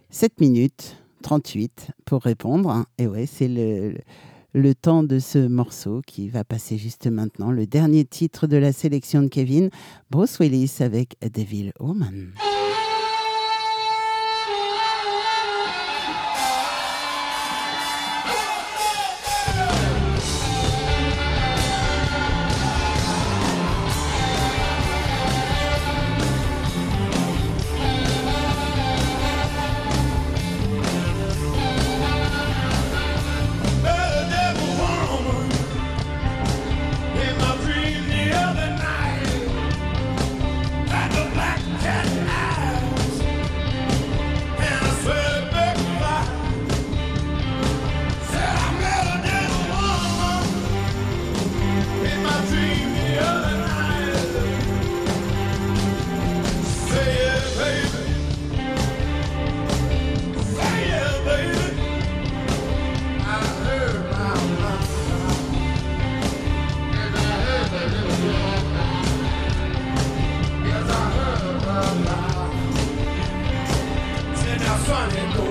[0.09, 2.87] 7 minutes 38 pour répondre.
[2.97, 3.99] Et ouais, c'est le,
[4.55, 7.51] le temps de ce morceau qui va passer juste maintenant.
[7.51, 9.69] Le dernier titre de la sélection de Kevin,
[10.11, 12.33] Bruce Willis avec Devil Woman.
[74.95, 75.44] running.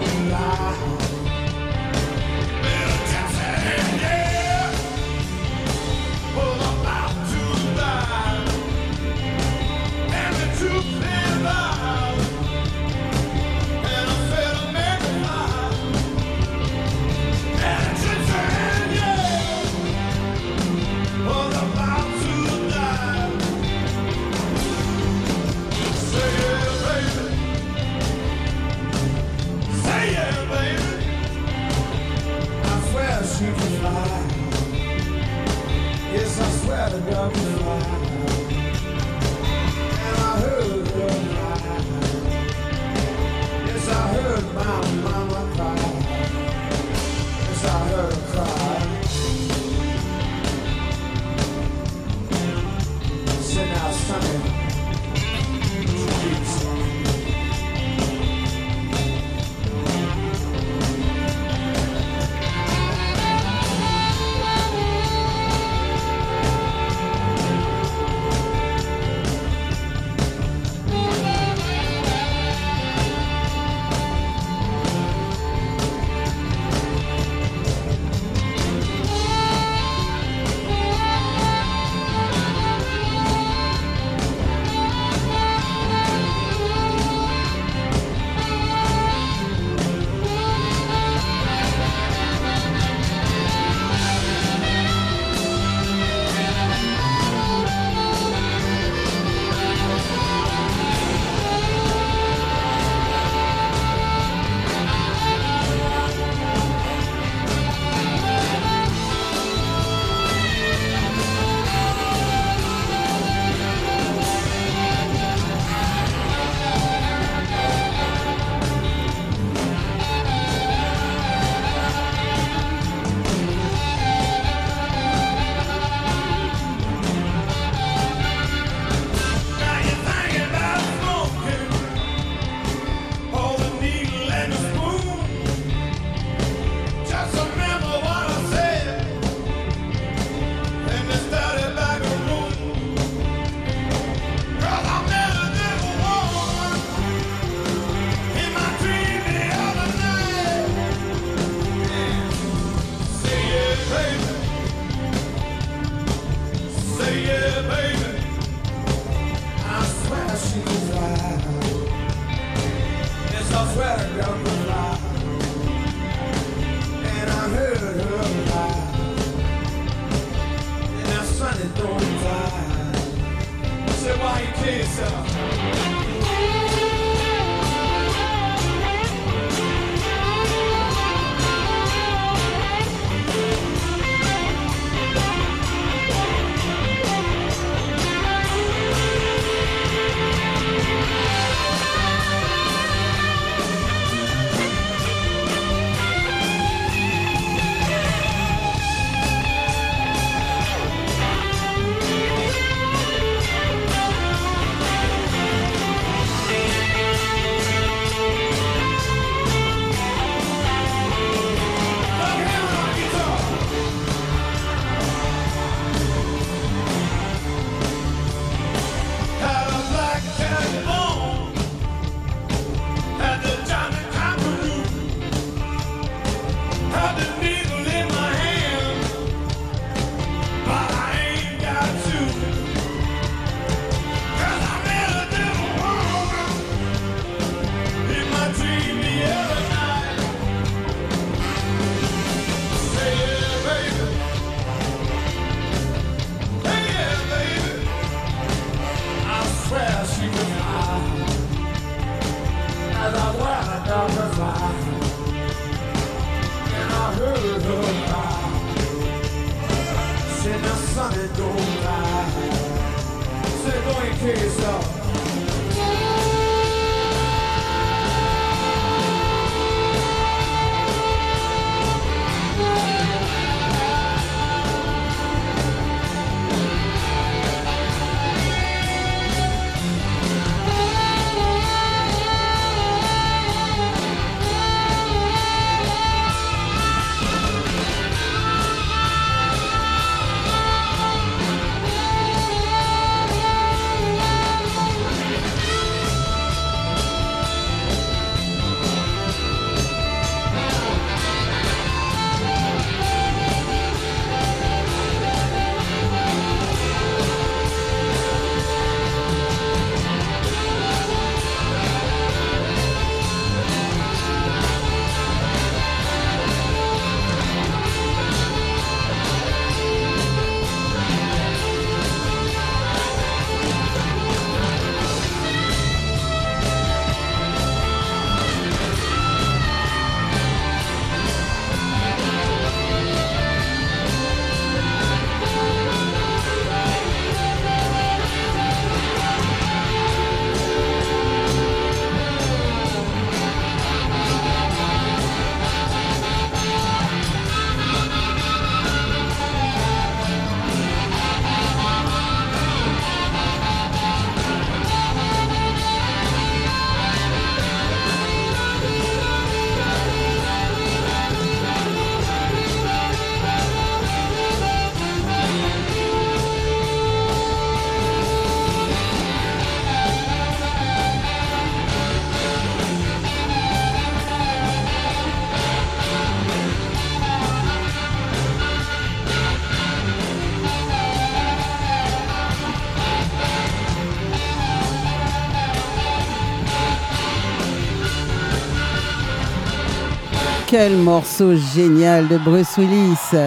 [390.76, 393.38] Quel morceau génial de Bruce Willis.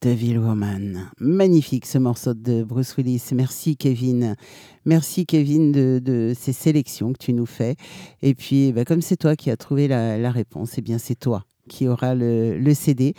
[0.00, 1.10] Devil Woman.
[1.20, 3.22] Magnifique ce morceau de Bruce Willis.
[3.34, 4.36] Merci Kevin.
[4.86, 7.76] Merci Kevin de, ces sélections que tu nous fais.
[8.22, 11.44] Et puis, bah, comme c'est toi qui as trouvé la, réponse, eh bien c'est toi
[11.68, 13.12] qui auras le, CD.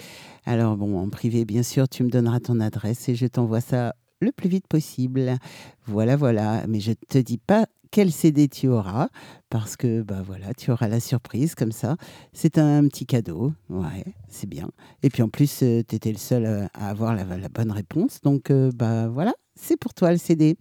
[0.48, 3.94] Alors bon, en privé, bien sûr, tu me donneras ton adresse et je t'envoie ça
[4.20, 5.38] le plus vite possible.
[5.86, 6.66] Voilà, voilà.
[6.68, 9.10] Mais je te dis pas quel CD tu auras
[9.50, 11.96] parce que bah voilà, tu auras la surprise comme ça.
[12.34, 14.70] C'est un petit cadeau, ouais, c'est bien.
[15.04, 18.22] Et puis en plus, tu étais le seul euh, à avoir la, la bonne réponse,
[18.22, 20.58] donc euh, bah voilà, c'est pour toi le CD.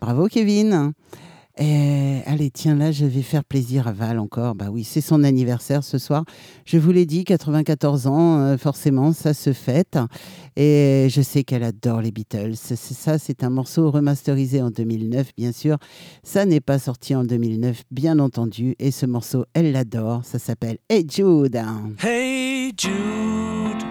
[0.00, 0.92] Bravo Kevin.
[1.58, 4.54] Et, allez, tiens, là, je vais faire plaisir à Val encore.
[4.54, 6.24] Bah oui, c'est son anniversaire ce soir.
[6.64, 9.98] Je vous l'ai dit, 94 ans, euh, forcément, ça se fête.
[10.56, 12.56] Et je sais qu'elle adore les Beatles.
[12.56, 15.76] Ça, c'est un morceau remasterisé en 2009, bien sûr.
[16.22, 18.74] Ça n'est pas sorti en 2009, bien entendu.
[18.78, 20.24] Et ce morceau, elle l'adore.
[20.24, 21.60] Ça s'appelle Hey Jude.
[22.02, 23.82] Hey Jude,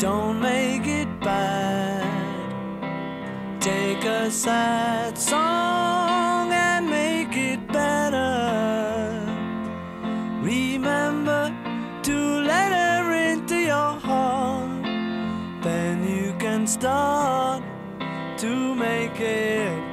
[0.00, 2.02] don't make it bad.
[3.60, 6.05] Take a sad song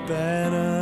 [0.08, 0.73] better.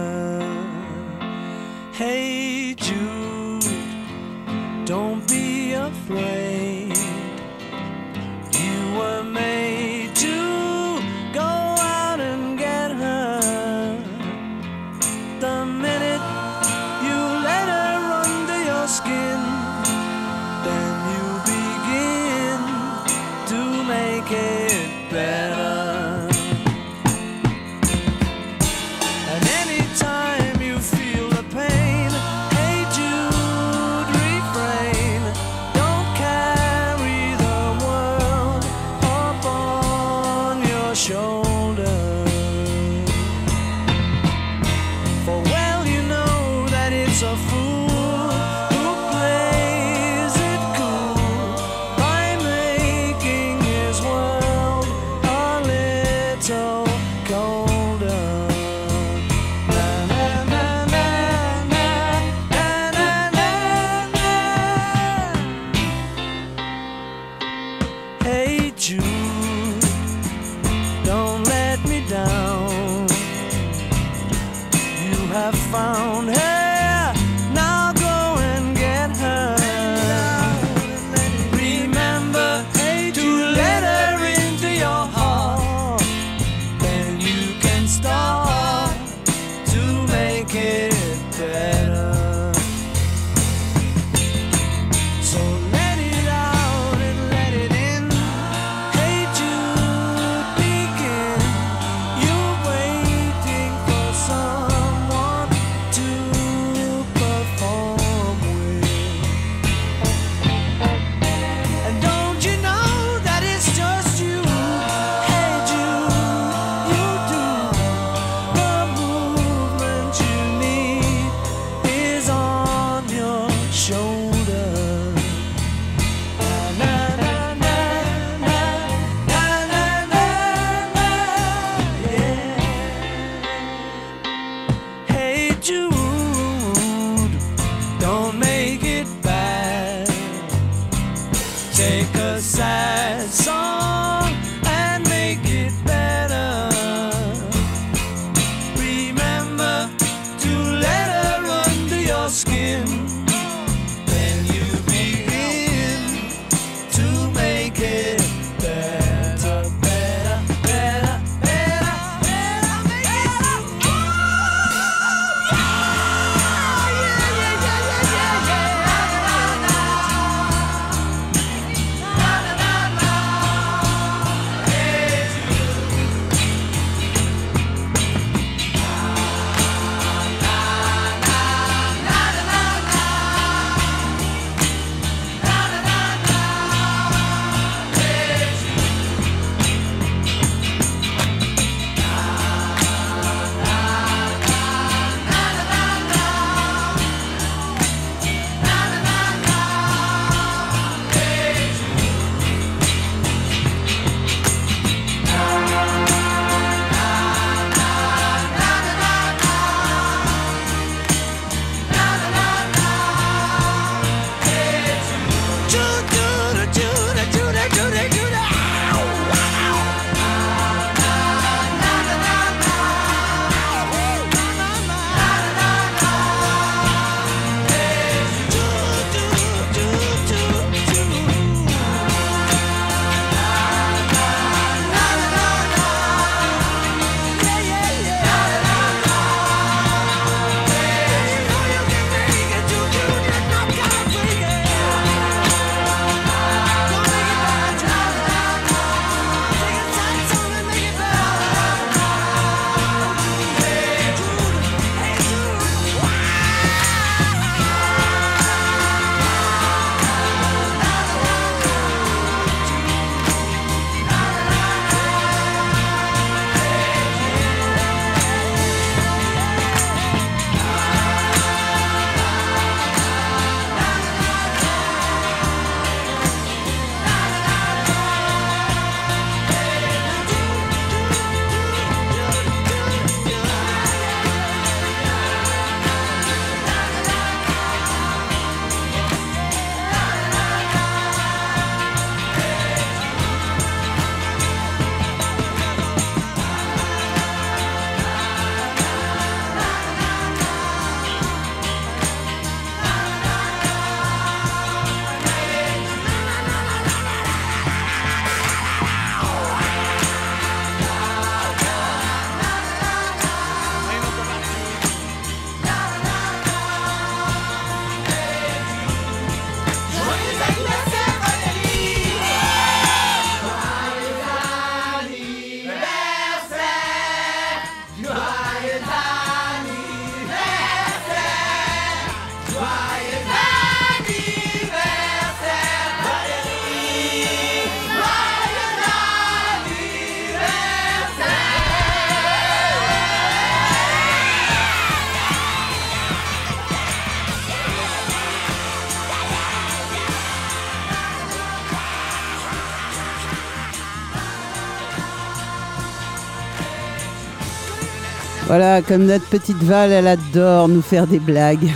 [358.51, 361.69] Voilà, comme notre petite Val, elle adore nous faire des blagues.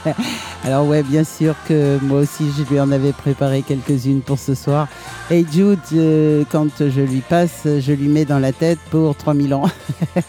[0.64, 4.54] Alors ouais, bien sûr que moi aussi, je lui en avais préparé quelques-unes pour ce
[4.54, 4.86] soir.
[5.30, 9.54] Et Jude, euh, quand je lui passe, je lui mets dans la tête pour 3000
[9.54, 9.64] ans.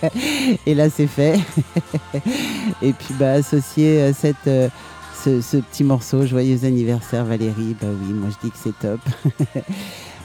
[0.65, 1.37] Et là, c'est fait.
[2.81, 4.13] Et puis, bah, associé à
[4.47, 4.69] euh,
[5.21, 9.01] ce, ce petit morceau, Joyeux anniversaire Valérie, bah oui, moi je dis que c'est top.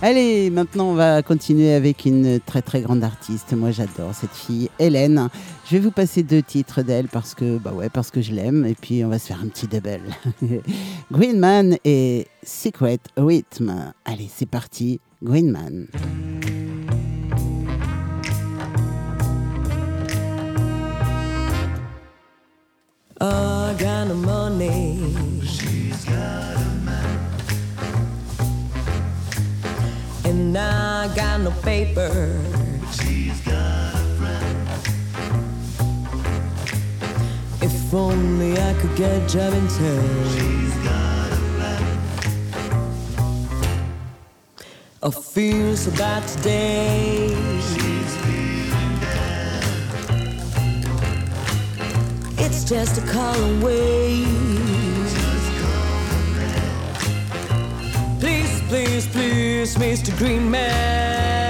[0.02, 3.54] Allez, maintenant on va continuer avec une très très grande artiste.
[3.54, 5.28] Moi j'adore cette fille, Hélène.
[5.64, 8.66] Je vais vous passer deux titres d'elle parce que bah ouais parce que je l'aime
[8.66, 10.02] et puis on va se faire un petit double.
[11.10, 13.92] Green Man et Secret Rhythm.
[14.04, 15.00] Allez, c'est parti.
[15.22, 15.86] Green Man.
[30.56, 32.10] I got no paper.
[32.92, 34.68] She's got a friend.
[37.62, 40.24] If only I could get a job in town.
[40.34, 41.82] She's got a plan.
[45.02, 47.28] I feel so bad today.
[47.60, 48.98] She's feeling.
[52.38, 54.65] It's just a call away.
[58.68, 60.16] Please, please, Mr.
[60.18, 61.45] Green Man.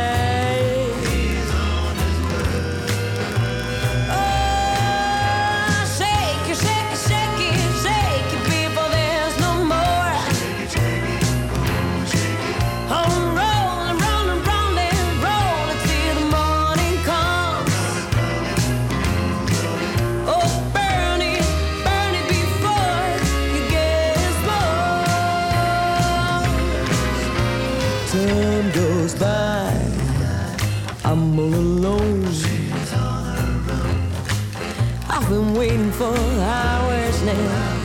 [35.96, 37.80] For hours now,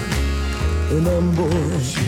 [0.92, 2.01] and I'm bored.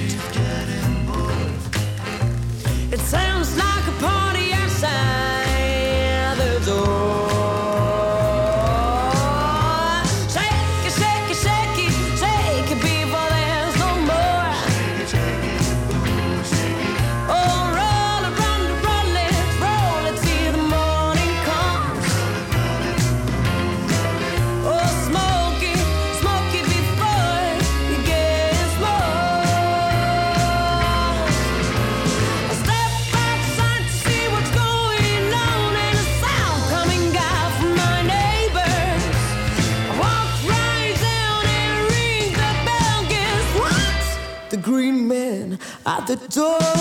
[46.30, 46.73] Door.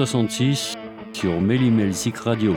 [0.00, 0.78] 1966
[1.12, 2.56] sur Mélimelsic Radio.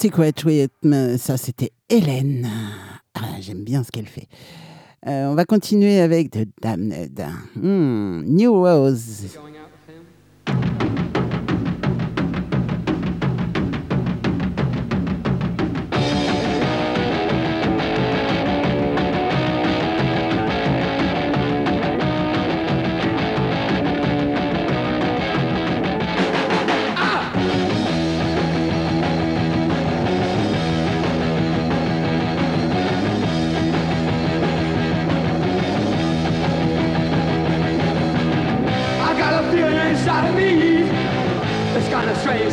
[0.00, 2.48] Secret Rhythm, ça c'était Hélène.
[3.14, 4.28] Ah, j'aime bien ce qu'elle fait.
[5.06, 7.22] Euh, on va continuer avec The Damned.
[7.54, 9.26] Hmm, New Rose.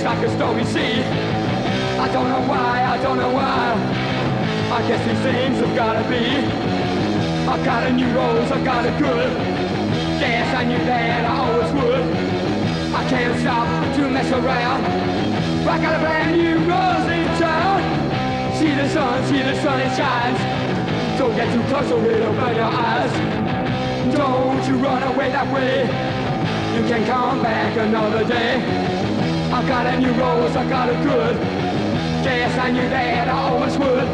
[0.08, 1.04] like a stormy sea.
[2.00, 3.76] I don't know why, I don't know why.
[4.72, 6.24] I guess these things have gotta be.
[7.52, 9.30] I've got a new rose, I've got a good.
[10.24, 12.06] Yes, I knew that I always would.
[12.96, 13.68] I can't stop
[13.98, 14.82] to mess around.
[15.66, 17.80] But I got a brand new rose in town.
[18.56, 20.40] See the sun, see the sun, it shines.
[21.20, 23.12] Don't get too close or it'll burn your eyes.
[24.16, 25.84] Don't you run away that way.
[26.80, 28.97] You can come back another day.
[29.58, 31.36] I got a new rose, I got a good.
[32.24, 34.08] Guess I knew that I always would.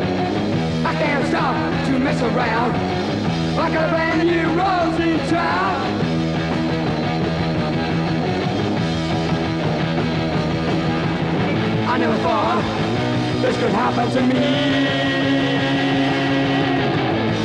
[0.86, 1.54] I can't stop
[1.88, 2.72] to mess around.
[3.58, 5.82] like a brand new rose in town.
[11.90, 12.64] I never thought
[13.42, 14.46] this could happen to me.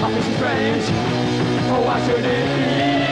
[0.04, 0.84] I'm is strange.
[1.72, 3.07] Oh, why should it be?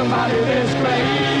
[0.00, 1.39] somebody this great.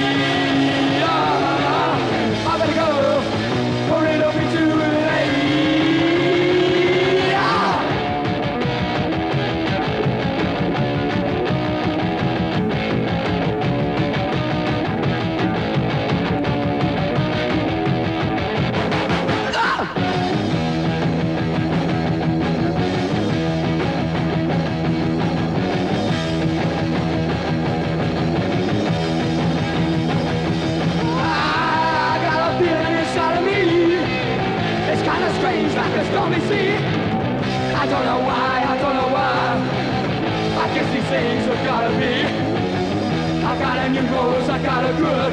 [44.22, 45.32] Rose, I got a good.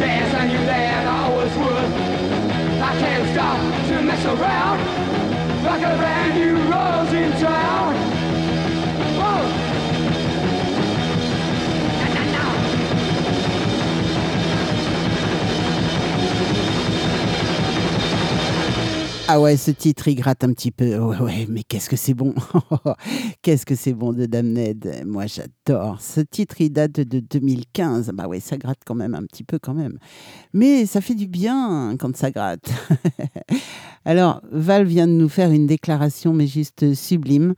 [0.00, 1.90] Yes, I knew that I always would.
[2.90, 3.58] I can't stop
[3.88, 4.78] to mess around.
[5.64, 7.85] Like a brand new rose in town.
[19.28, 20.98] Ah ouais, ce titre, il gratte un petit peu.
[20.98, 22.32] Ouais, ouais, mais qu'est-ce que c'est bon.
[23.42, 25.02] qu'est-ce que c'est bon de Damned.
[25.04, 26.00] Moi, j'adore.
[26.00, 28.12] Ce titre, il date de 2015.
[28.14, 29.98] Bah ouais, ça gratte quand même un petit peu quand même.
[30.52, 32.70] Mais ça fait du bien quand ça gratte.
[34.04, 37.54] Alors, Val vient de nous faire une déclaration, mais juste sublime.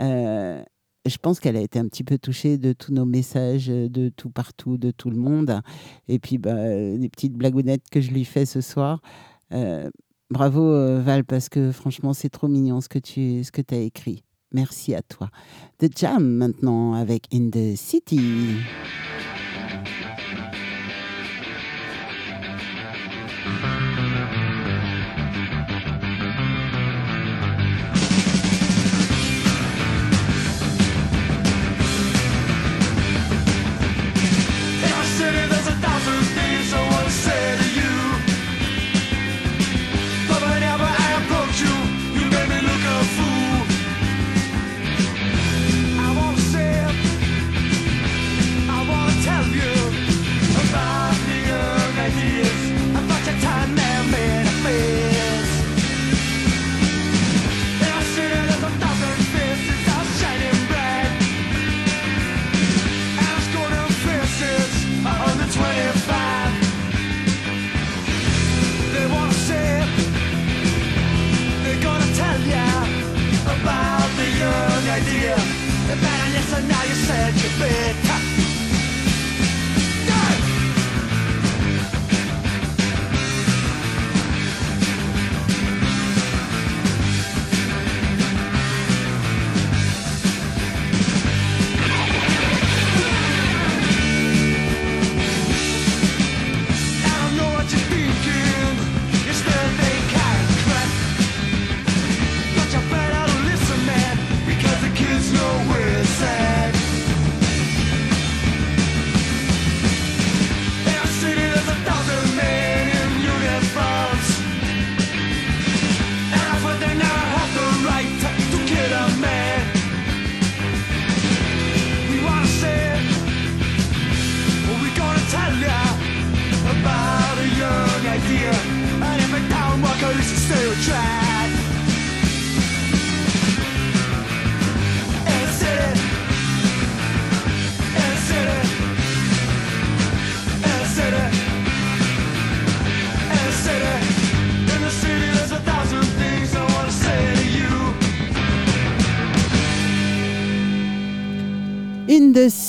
[0.00, 0.60] Euh,
[1.06, 4.30] je pense qu'elle a été un petit peu touchée de tous nos messages, de tout
[4.30, 5.60] partout, de tout le monde.
[6.08, 9.00] Et puis, bah, les petites blagounettes que je lui fais ce soir.
[9.52, 9.88] Euh,
[10.34, 13.40] bravo, euh, Val, parce que franchement, c'est trop mignon ce que tu
[13.70, 14.24] as écrit.
[14.52, 15.30] Merci à toi.
[15.78, 18.20] The Jam maintenant avec In the City.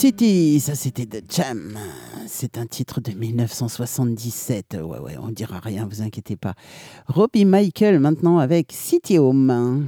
[0.06, 1.80] Ça c'était The Jam.
[2.27, 4.77] C'est un titre de 1977.
[4.84, 6.53] Ouais, ouais, on dira rien, vous inquiétez pas.
[7.07, 9.88] Robbie Michael maintenant avec City Home.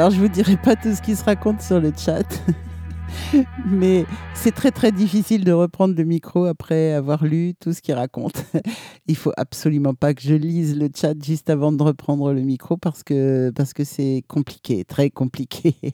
[0.00, 2.24] Alors, je vous dirai pas tout ce qui se raconte sur le chat.
[3.66, 7.92] Mais c'est très très difficile de reprendre le micro après avoir lu tout ce qu'il
[7.92, 8.46] raconte.
[9.08, 12.78] Il faut absolument pas que je lise le chat juste avant de reprendre le micro
[12.78, 15.74] parce que parce que c'est compliqué, très compliqué.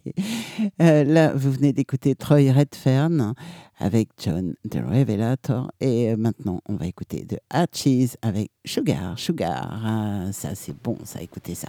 [0.81, 3.35] Euh, là, vous venez d'écouter Troy Redfern
[3.79, 9.81] avec John the Revelator et euh, maintenant on va écouter The Archies avec Sugar Sugar.
[9.85, 11.69] Ah, ça c'est bon, ça écoutez ça.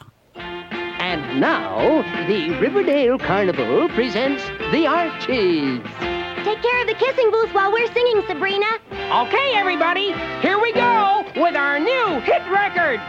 [1.18, 5.82] And now, the Riverdale Carnival presents the Archies.
[6.46, 8.68] Take care of the kissing booth while we're singing, Sabrina.
[8.92, 13.02] Okay, everybody, here we go with our new hit record,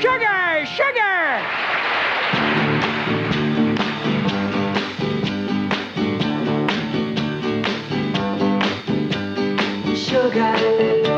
[0.00, 1.42] Sugar, Sugar!
[9.96, 11.17] Sugar,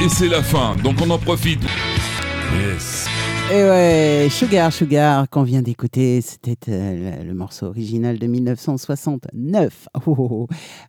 [0.00, 0.76] et c'est la fin.
[0.82, 1.62] Donc on en profite.
[2.52, 3.06] Yes.
[3.52, 9.88] Et ouais, Sugar Sugar qu'on vient d'écouter, c'était euh, le, le morceau original de 1969.
[9.94, 10.46] Oh, oh, oh.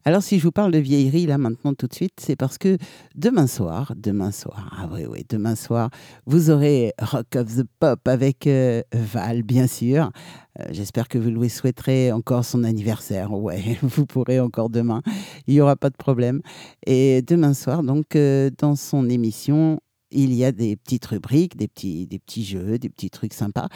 [0.07, 2.77] Alors si je vous parle de vieillerie là maintenant tout de suite, c'est parce que
[3.15, 5.89] demain soir, demain soir, ah oui oui, demain soir,
[6.27, 10.11] vous aurez Rock of the Pop avec euh, Val bien sûr.
[10.59, 13.31] Euh, J'espère que vous lui souhaiterez encore son anniversaire.
[13.45, 15.01] Ouais, vous pourrez encore demain.
[15.47, 16.41] Il n'y aura pas de problème.
[16.85, 19.79] Et demain soir, donc, euh, dans son émission,
[20.11, 23.67] il y a des petites rubriques, des petits, des petits jeux, des petits trucs sympas.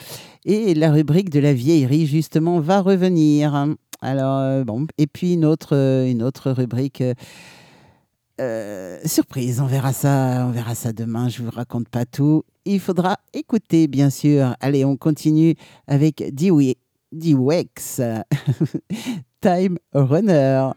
[0.45, 3.76] Et la rubrique de la vieillerie, justement, va revenir.
[4.01, 7.03] Alors, euh, bon, et puis une autre, euh, rubrique.
[8.39, 11.27] euh, surprise, on verra ça, on verra ça demain.
[11.27, 12.43] Je vous raconte pas tout.
[12.65, 14.55] Il faudra écouter, bien sûr.
[14.61, 15.55] Allez, on continue
[15.88, 16.23] avec
[17.11, 18.01] D-Wex,
[19.41, 20.69] Time Runner.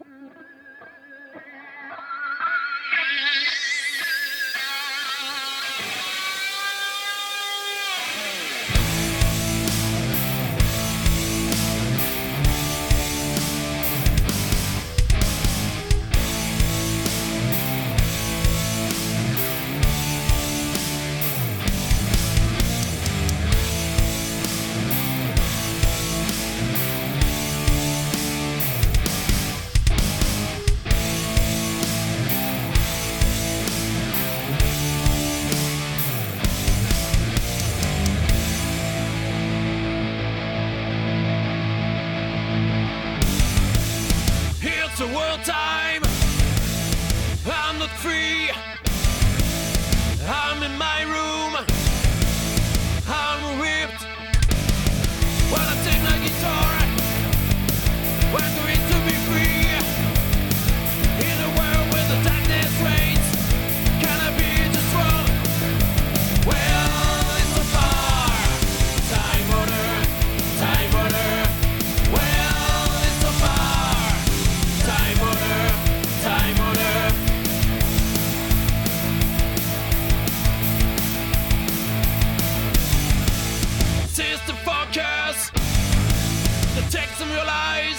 [45.33, 46.03] final time.
[47.45, 48.51] I'm not free.
[50.27, 51.02] I'm in my
[87.23, 87.92] som your life.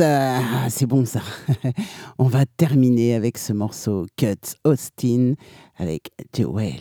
[0.00, 0.38] Euh,
[0.68, 1.20] c'est bon ça.
[2.18, 5.34] On va terminer avec ce morceau Cut Austin
[5.78, 6.80] avec Joel.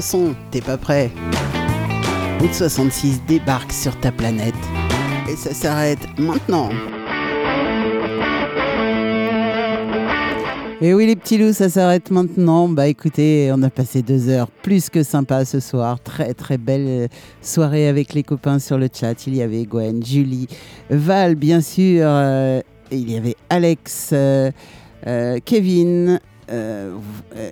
[0.00, 1.10] Son, t'es pas prêt
[2.40, 4.54] Route 66 débarque sur ta planète.
[5.30, 6.70] Et ça s'arrête maintenant.
[10.80, 12.68] Et oui les petits loups, ça s'arrête maintenant.
[12.68, 15.98] Bah écoutez, on a passé deux heures plus que sympa ce soir.
[16.00, 17.08] Très très belle
[17.42, 19.26] soirée avec les copains sur le chat.
[19.26, 20.46] Il y avait Gwen, Julie,
[20.88, 22.04] Val bien sûr.
[22.06, 22.60] euh,
[22.90, 24.50] il y avait Alex, euh,
[25.06, 26.20] euh, Kevin,
[26.50, 26.96] euh,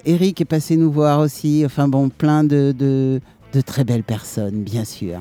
[0.05, 1.63] Eric est passé nous voir aussi.
[1.65, 3.21] Enfin bon, plein de, de,
[3.53, 5.21] de très belles personnes bien sûr.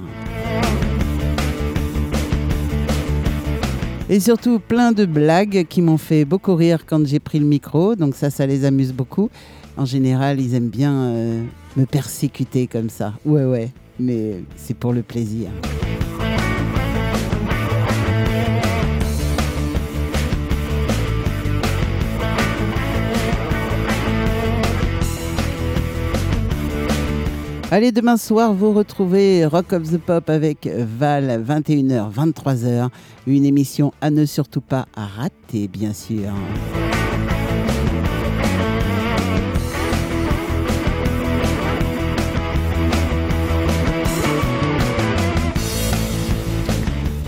[4.08, 7.96] Et surtout plein de blagues qui m'ont fait beaucoup rire quand j'ai pris le micro.
[7.96, 9.30] Donc ça, ça les amuse beaucoup.
[9.78, 11.44] En général, ils aiment bien euh,
[11.76, 13.14] me persécuter comme ça.
[13.26, 13.72] Ouais, ouais.
[14.00, 15.50] Mais c'est pour le plaisir.
[27.76, 32.88] Allez, demain soir, vous retrouvez Rock of the Pop avec Val, 21h, 23h.
[33.28, 36.32] Une émission à ne surtout pas rater, bien sûr.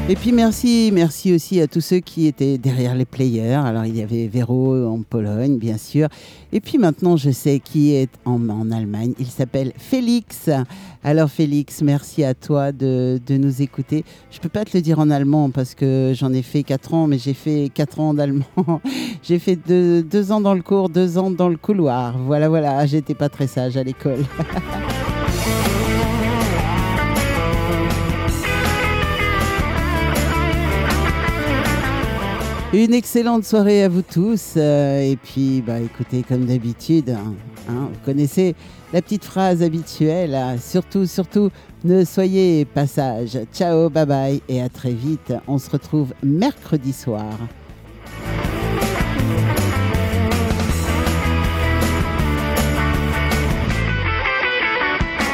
[0.10, 3.56] Et puis merci, merci aussi à tous ceux qui étaient derrière les players.
[3.66, 6.08] Alors il y avait Véro en Pologne, bien sûr.
[6.54, 9.14] Et puis maintenant, je sais qui est en, en Allemagne.
[9.20, 10.50] Il s'appelle Félix.
[11.04, 14.06] Alors Félix, merci à toi de, de nous écouter.
[14.32, 17.08] Je peux pas te le dire en allemand parce que j'en ai fait 4 ans,
[17.08, 18.46] mais j'ai fait 4 ans d'allemand.
[19.24, 22.18] j'ai fait 2 deux, deux ans dans le cours, 2 ans dans le couloir.
[22.18, 24.24] Voilà, voilà, j'étais pas très sage à l'école.
[32.74, 34.54] Une excellente soirée à vous tous.
[34.58, 37.34] euh, et puis, bah, écoutez, comme d'habitude, hein,
[37.70, 38.56] hein, vous connaissez
[38.92, 40.36] la petite phrase habituelle.
[40.36, 41.50] hein, surtout, surtout,
[41.86, 43.40] ne soyez pas sages.
[43.54, 45.34] Ciao, bye bye et à très vite.
[45.48, 47.38] On se retrouve mercredi soir